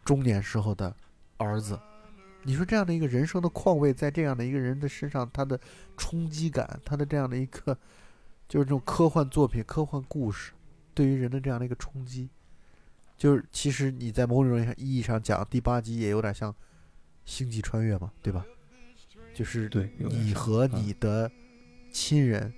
[0.03, 0.93] 中年时候的
[1.37, 1.79] 儿子。
[2.43, 5.59] 你说这样的一个人生的况味，在这样的一个人的身上，他的
[5.95, 7.77] 冲击感，他的这样的一个
[8.47, 10.51] 就是这种科幻作品、科幻故事，
[10.93, 12.29] 对于人的这样的一个冲击，
[13.17, 16.53] 就是其实你在某种意义上讲，第八集也有点像
[17.25, 18.45] 星际穿越嘛，对吧？
[19.35, 21.29] 就是对，你和你的
[21.91, 22.51] 亲人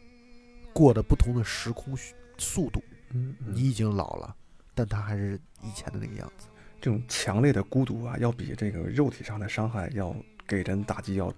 [0.71, 2.81] 过的不同的时空速速度。
[3.11, 4.35] 嗯，嗯你已经老了，
[4.75, 6.47] 但他还是以前的那个样子。
[6.79, 10.15] 这种强烈的孤独啊，要比这个肉体上的伤害要
[10.47, 11.33] 给人打击要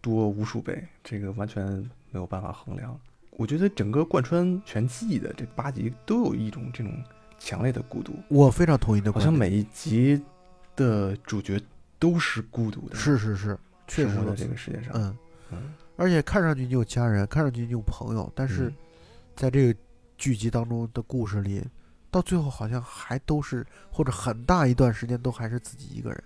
[0.00, 1.66] 多无数倍，这个完全
[2.10, 2.98] 没有办法衡量。
[3.32, 6.92] 我觉得整个贯穿全季的这八集都有一种这种
[7.38, 9.26] 强烈的孤独，我非常同意你的观点。
[9.26, 10.22] 好像每一集
[10.74, 11.60] 的主角
[11.98, 13.58] 都是孤独的，是是是，
[13.90, 14.92] 确实在这个世界上。
[14.94, 15.18] 嗯，
[15.50, 18.74] 嗯，而且看上去你有家人，看上去你有朋友，但是嗯
[19.34, 19.78] 在这个
[20.16, 21.62] 剧集当中的故事里，
[22.10, 26.22] 到最后好像还都是，或者很大一段时间都还是自己一个人。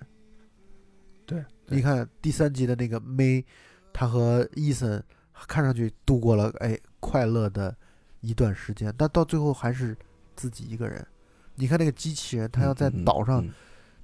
[1.25, 3.45] 对，对你看第三集的那个 May，
[3.93, 5.03] 他和伊森
[5.33, 7.75] 看上去度过了哎快乐的
[8.21, 9.97] 一段时间，但到最后还是
[10.37, 11.07] 自己一个人。
[11.55, 13.51] 你看那个机器人，他要在嗯嗯岛上，嗯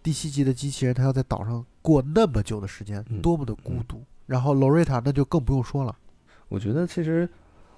[0.02, 4.02] 第七集的机器人，他要在岛上过那么久的时间，嗯多么的孤嗯独。
[4.26, 5.96] 然后 Loretta 那就更不用说了，
[6.48, 7.28] 我觉得其实，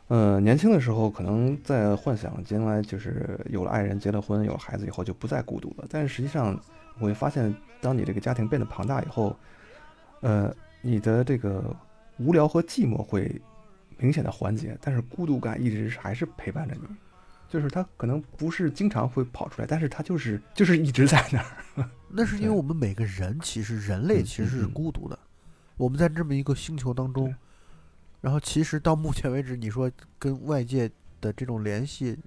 [0.08, 5.86] 呃，年轻的时候可能在幻想将来就是有了爱人、结了婚、有了孩子以后就不再孤独了。
[5.88, 6.58] 但是实际上，
[6.98, 9.34] 我会发现，当你这个家庭变得庞大以后，
[10.20, 11.74] 呃，你的这个
[12.18, 13.40] 无聊和寂寞会
[13.96, 16.82] 明显的缓解，但是孤独感一直是还是陪伴着你。
[17.52, 21.90] 就是他可能不是经常会跑出来，但是他就是就是一直在那儿。
[22.08, 25.18] 那是因为我们每个人其实人类嗯其实是孤独的，
[25.76, 27.34] 我们在这么一个星球当中，
[28.22, 30.90] 然后其实到目前为止，你说跟外界
[31.20, 32.18] 的这种联系，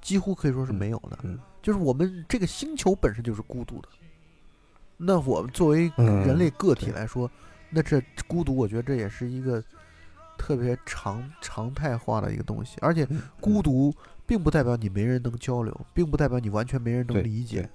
[0.00, 1.18] 几乎可以说是嗯没有的。
[1.24, 3.88] 嗯就是我们这个星球本身就是孤独的。
[4.96, 7.28] 那我们作为嗯人类个体来说，
[7.68, 9.60] 那这孤独，我觉得这也是一个
[10.38, 12.76] 特别常常态化的一个东西。
[12.80, 13.92] 而且嗯孤独
[14.32, 17.68] 并不代表你没人能交流，并不代表你完全没人能理解，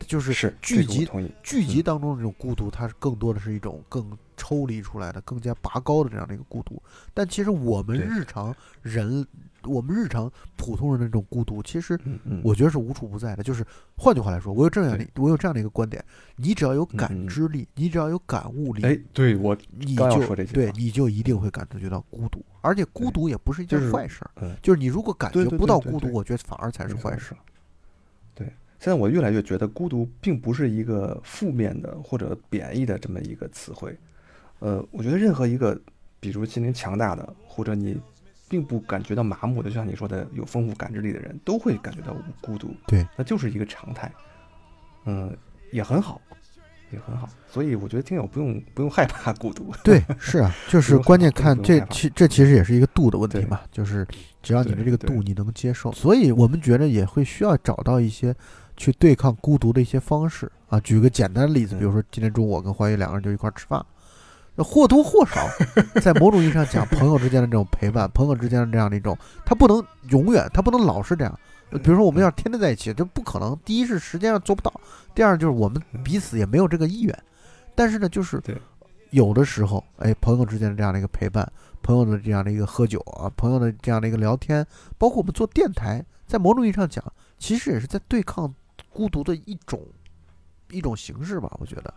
[0.00, 1.32] 就是是聚集这个我同意。
[1.40, 6.82] 剧集嗯当中的这种孤独，它是更多的是一种更抽离出来的、更加拔高的这样的一个孤独。
[7.14, 8.52] 但其实我们日常
[8.82, 9.24] 人，
[9.64, 11.98] 我们日常普通人的这种孤独，其实
[12.42, 13.42] 我觉得是无处不在的。
[13.42, 13.64] 就是
[13.96, 16.04] 换句话来说，我有这样的我有这样的一个观点：
[16.36, 22.44] 你只要有感知力，你只要有感悟力，哎，对我你就对你就一定会感觉到孤独。
[22.62, 24.22] 而且孤独也不是一件坏事。
[24.62, 27.34] 就是你如果感觉不到孤独，我觉得反而才是坏事。。
[28.34, 28.46] 对，
[28.78, 33.96] 现在我越来越觉得孤独并不是一个负面的或者贬义的这么一个词汇。
[34.58, 35.80] 呃，我觉得任何一个，
[36.20, 37.98] 比如心灵强大的，或者你
[38.50, 42.74] 并不感觉到麻木的，就像你说的有丰富感知力的人，都会感觉到孤独。
[42.88, 44.12] 对，那就是一个常态。
[45.04, 45.34] 嗯，
[45.70, 46.20] 也很好，
[46.90, 47.28] 也很好。
[47.48, 49.72] 所以我觉得听友不用不用害怕孤独。
[49.84, 54.04] 对，是啊， 就是关键看这其这其实也是一个度的问题对嘛，就是
[54.42, 58.34] 只要你的这个度你能接受，所以我们觉得也会需要找到一些
[58.76, 60.78] 去对抗孤独的一些方式啊。
[60.80, 63.84] 举个简单的例子，比如嗯说今天中午我跟欢愉两个人就一块儿吃饭，
[64.54, 65.46] 那或多或少
[66.00, 71.38] 在某种意义上讲，朋友之间的这种陪伴，朋友之间的这样的一种，他不能永远，他不能老是这样。
[71.70, 73.56] 呃比如说我们要是天天在一起，这不可能。
[73.64, 74.80] 第一是时间上做不到，
[75.14, 77.16] 第二就是我们彼此也没有这个意愿。
[77.76, 78.42] 但是呢，就是
[79.10, 81.48] 有的时候，哎，朋友之间的这样的一个陪伴，
[81.80, 84.66] 朋友的这样的一个喝酒啊，朋友的这样的一个聊天，
[84.98, 87.04] 包括我们做电台，在某种意义上讲，
[87.38, 88.52] 其实也是在对抗
[88.92, 89.80] 孤独的一种
[90.70, 91.56] 一种形式吧。
[91.60, 91.94] 我觉得，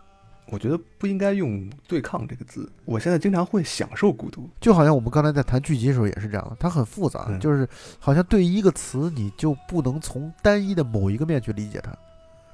[0.50, 2.70] 我觉得不应该用“对抗”这个字。
[2.84, 4.48] 我现在经常会享受孤独。
[4.60, 7.66] 就好像我们刚才在谈剧集的时候也是这样的，它很复杂，嗯就是
[7.98, 11.96] 好像对一个词，你就不能从单一的某一个面去理解它。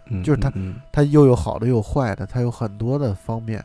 [0.07, 3.64] 嗯，就是它嗯，它又有好的，又有坏的，它有很多的方面。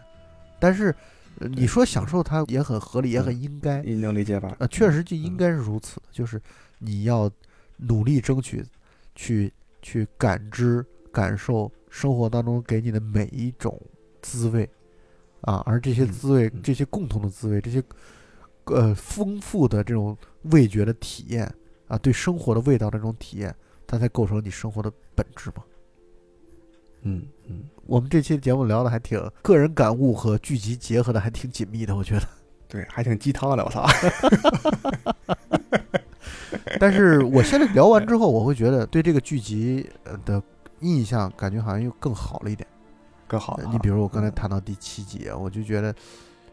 [0.59, 0.93] 但是，
[1.39, 3.82] 呃你说享受它也很合理，也很应该。
[3.84, 4.55] 你能理解吧？
[4.59, 6.41] 呃，确实就应该是如此的，就是
[6.80, 7.30] 你要
[7.78, 8.63] 努力争取
[9.15, 9.51] 去
[9.82, 13.80] 去感知、感受生活当中给你的每一种
[14.26, 14.67] 滋味
[15.41, 17.84] 啊，而这些嗯滋味、嗯这些共同的滋味、这些
[18.65, 21.49] 呃丰富的这种味觉的体验
[21.88, 23.55] 啊，对生活的味道的这种体验，
[23.86, 25.63] 它才构成你生活的本质嘛。
[27.03, 32.28] 嗯嗯，我们这期节目聊的还挺个人感悟和剧集结合的还挺紧密的，我觉得。
[32.67, 33.86] 对，还挺鸡汤的，我操！
[36.80, 40.41] 但是我现在聊完之后，我会觉得对这个剧集呃的
[40.80, 42.67] 印象感觉好像又更好了一点。
[43.71, 45.93] 你比如我刚才嗯谈到第七集啊，我就觉得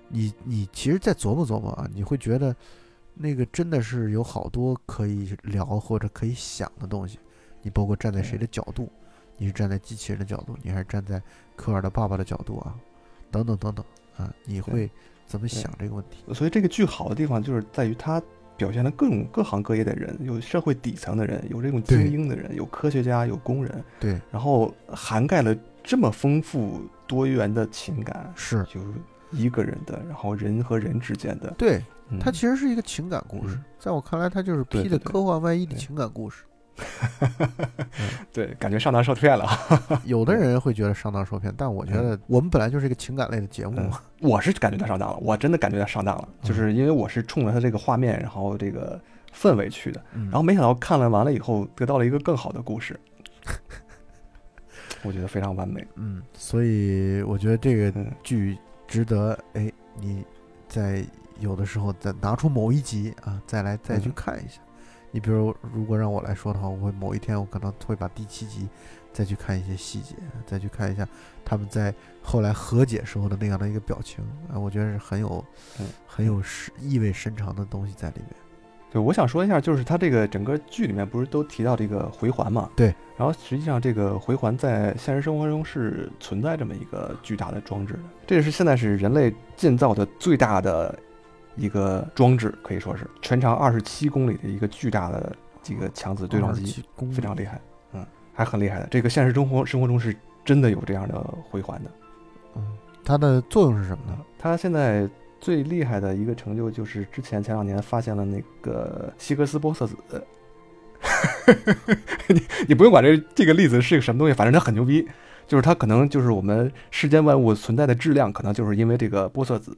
[0.09, 2.55] 你你其实再琢磨琢磨啊，你会觉得
[3.14, 7.18] 那个真的是有好多可以聊或者可以想的东西。
[7.62, 8.91] 你包括站在谁的角度，
[9.37, 11.22] 你是站在机器人的角度，你还是站在
[11.55, 12.74] 科尔的爸爸的角度啊，
[13.30, 13.85] 等等等等
[14.16, 14.91] 啊，你会
[15.26, 16.35] 怎么想这个问题？
[16.35, 18.20] 所以这个剧好的地方就是在于它
[18.57, 28.62] 表现了各种各行各业的人，有社会底层的人，有这种精英的人，有科学家，有工人，对，然后涵盖了这么丰富多元的情感，是。
[28.64, 28.80] 就
[29.30, 32.18] 一个人的，然后人和人之间的，对，嗯。
[32.18, 36.45] 它其实是一个情感故事嗯，在我看来，它就是披着科幻外衣的情感故事。
[38.33, 39.47] 对，感觉上当受骗了。
[40.05, 43.91] 有的人会觉得上当受骗，但我觉得我们本来就是一个情感类的节目嗯。
[44.20, 46.49] 我是感觉他上当了，我真的感觉他上当了，嗯。
[46.49, 49.01] 就是因为我是冲着他这个画面，然后这个
[49.35, 50.24] 氛围去的，嗯。
[50.24, 52.99] 然后没想到看了完了以后，得到了一个更好的故事，
[55.03, 55.86] 我觉得非常完美。
[55.96, 60.24] 嗯，所以我觉得这个嗯剧值得哎，你
[60.68, 61.05] 在
[61.40, 64.61] 有的时候再拿出某一集啊，再来再去嗯看一下。
[65.11, 68.66] 你比如，如果让我来说的话，我会某一天我可能会把第七集
[69.12, 70.14] 再去看一些细节，
[70.46, 71.07] 再去看一下
[71.44, 75.44] 他们在后来和解时候的那样的一个表情啊，我觉得是很有
[75.78, 78.28] 嗯很有深意味深长的东西在里面。
[78.93, 82.68] 对，我想说一下，就是它这个整个剧里面不是都提到这个回环嘛？
[82.76, 82.95] 对。
[83.16, 90.99] 然后实际上这个回环在现实生活中是存在这么一个巨大的装置的，这也是现在是人类建造的最大的
[91.57, 97.61] 一个装置，可以说是全长二十七公里的一个巨大的这个强子对撞机，27公里非常厉害，
[97.93, 98.88] 嗯，还很厉害的。
[98.90, 101.14] 这个现实生活生活中是真的有这样的
[101.49, 101.90] 回环的。
[102.57, 104.18] 嗯，它的作用是什么呢？
[104.38, 105.09] 它现在
[105.43, 109.97] 最厉害的一个成就就是之前前两年发现了那个希格斯玻色子。
[112.28, 115.07] 你你不用管这这个粒子是个什么东西，反正它很牛逼。
[115.49, 119.76] 就是它可能就是我们世间万物存在的质量，可能就是因为这个玻色子，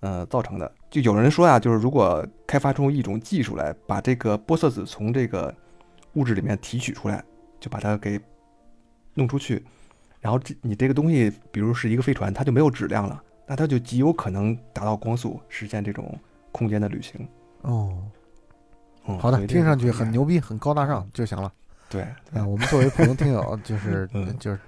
[0.00, 0.72] 呃造成的。
[0.90, 5.54] 就有人说呀，就是如果开发出一种技术来，把这个玻色子从这个
[6.14, 7.22] 物质里面提取出来，
[7.60, 8.18] 就把它给
[9.12, 9.62] 弄出去，
[10.20, 16.18] 然后这你这个东西，比如是一个飞船，它就没有质量了，那它就极有可能达到光速，实现这种
[16.52, 17.26] 空间的旅行。
[17.62, 17.96] 哦，
[19.06, 19.90] 嗯，好的，听上去。
[19.90, 21.52] 很牛逼，很高大上就行了。
[21.88, 24.58] 对，啊，我们作为普通听友，就是嗯就是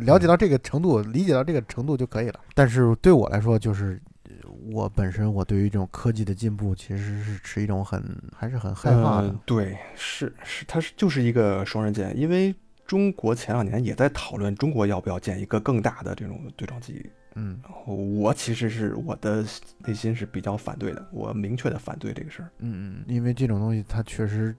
[0.00, 2.40] 了解到这个程度，理解到这个程度就可以了。
[2.54, 4.32] 但是对我来说，就是呃
[4.70, 8.02] 我本身我对于这种科技的进步，其实是持一种很
[8.36, 9.40] 还是很害怕的嗯。
[9.46, 12.54] 对，是是，它是就是一个双刃剑，因为
[12.86, 17.08] 中国前两年也在讨论中国要不要建一个更大的这种对撞机。
[17.38, 19.44] 嗯然后我其实是我的
[19.86, 22.50] 内心是比较反对的，我明确的反对这个事儿。
[22.58, 24.56] 嗯嗯，因为这种东西它确实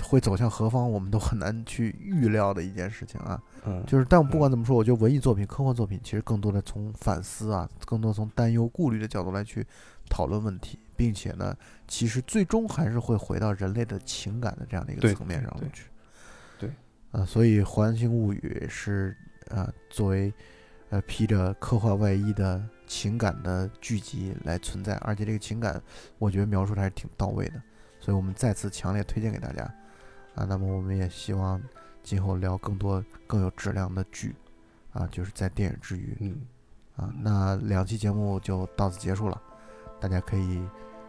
[0.00, 3.42] 会走向何方，我们都很难去预料的一件事情啊。
[3.66, 9.66] 嗯，就是，但不管怎么说，我觉得文艺作品、科幻作品其实更多的从反思啊，更多从担忧、顾虑的角度来去
[10.08, 11.56] 讨论问题，并且呢，
[11.88, 15.84] 其实最终还是会回到人类的情感的这样的一个层面上对去。
[16.60, 16.70] 对，
[17.10, 19.16] 啊，所以《环形物语》是
[19.50, 20.32] 啊、作为
[20.92, 25.80] 呃披着科幻外衣的情感的剧集来存在，而且这个情感，
[26.18, 27.54] 我觉得描述的还是挺到位的，
[27.98, 29.62] 所以我们再次强烈推荐给大家
[30.34, 30.44] 啊。
[30.44, 31.58] 那么我们也希望
[32.02, 34.36] 今后聊更多更有质量的剧
[34.92, 36.36] 啊，就是在电影之余嗯，
[36.96, 37.10] 啊。
[37.22, 39.40] 那两期节目就到此结束了，
[39.98, 40.60] 大家可以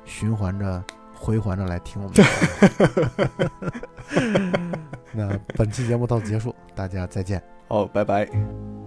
[0.06, 0.82] 循环着、
[1.14, 2.24] 回环着来听我们的。
[5.12, 7.44] 那本期节目到此结束，大家再见。
[7.68, 8.83] 好，拜拜。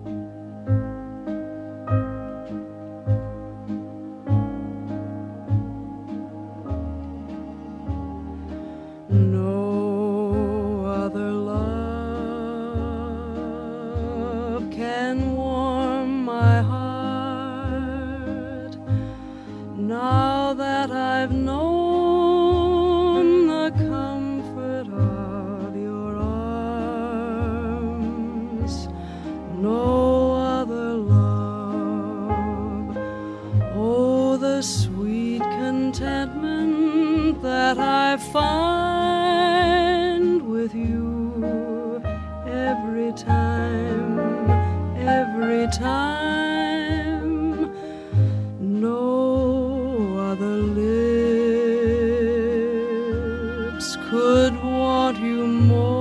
[53.86, 55.94] Lips could want you more.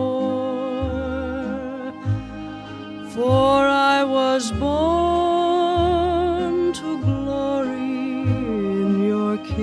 [3.09, 5.53] For I was born
[6.73, 9.59] to glory in your kiss,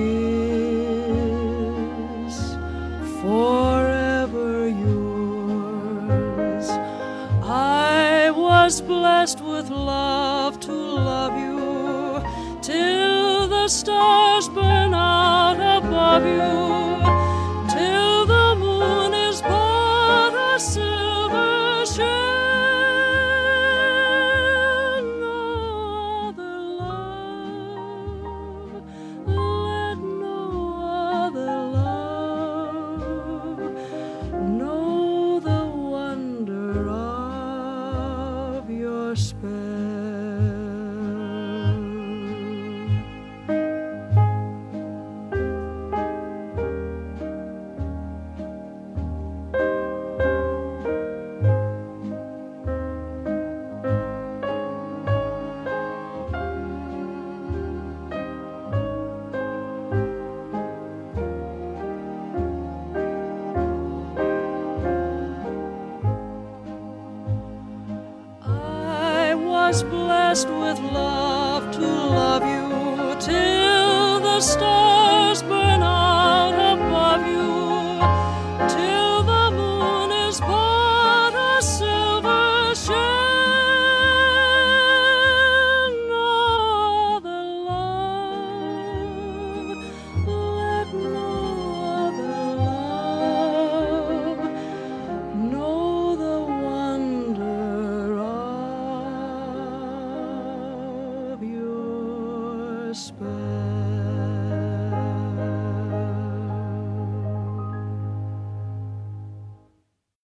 [3.20, 6.66] forever yours.
[7.42, 12.22] I was blessed with love to love you
[12.62, 16.61] till the stars burn out above you,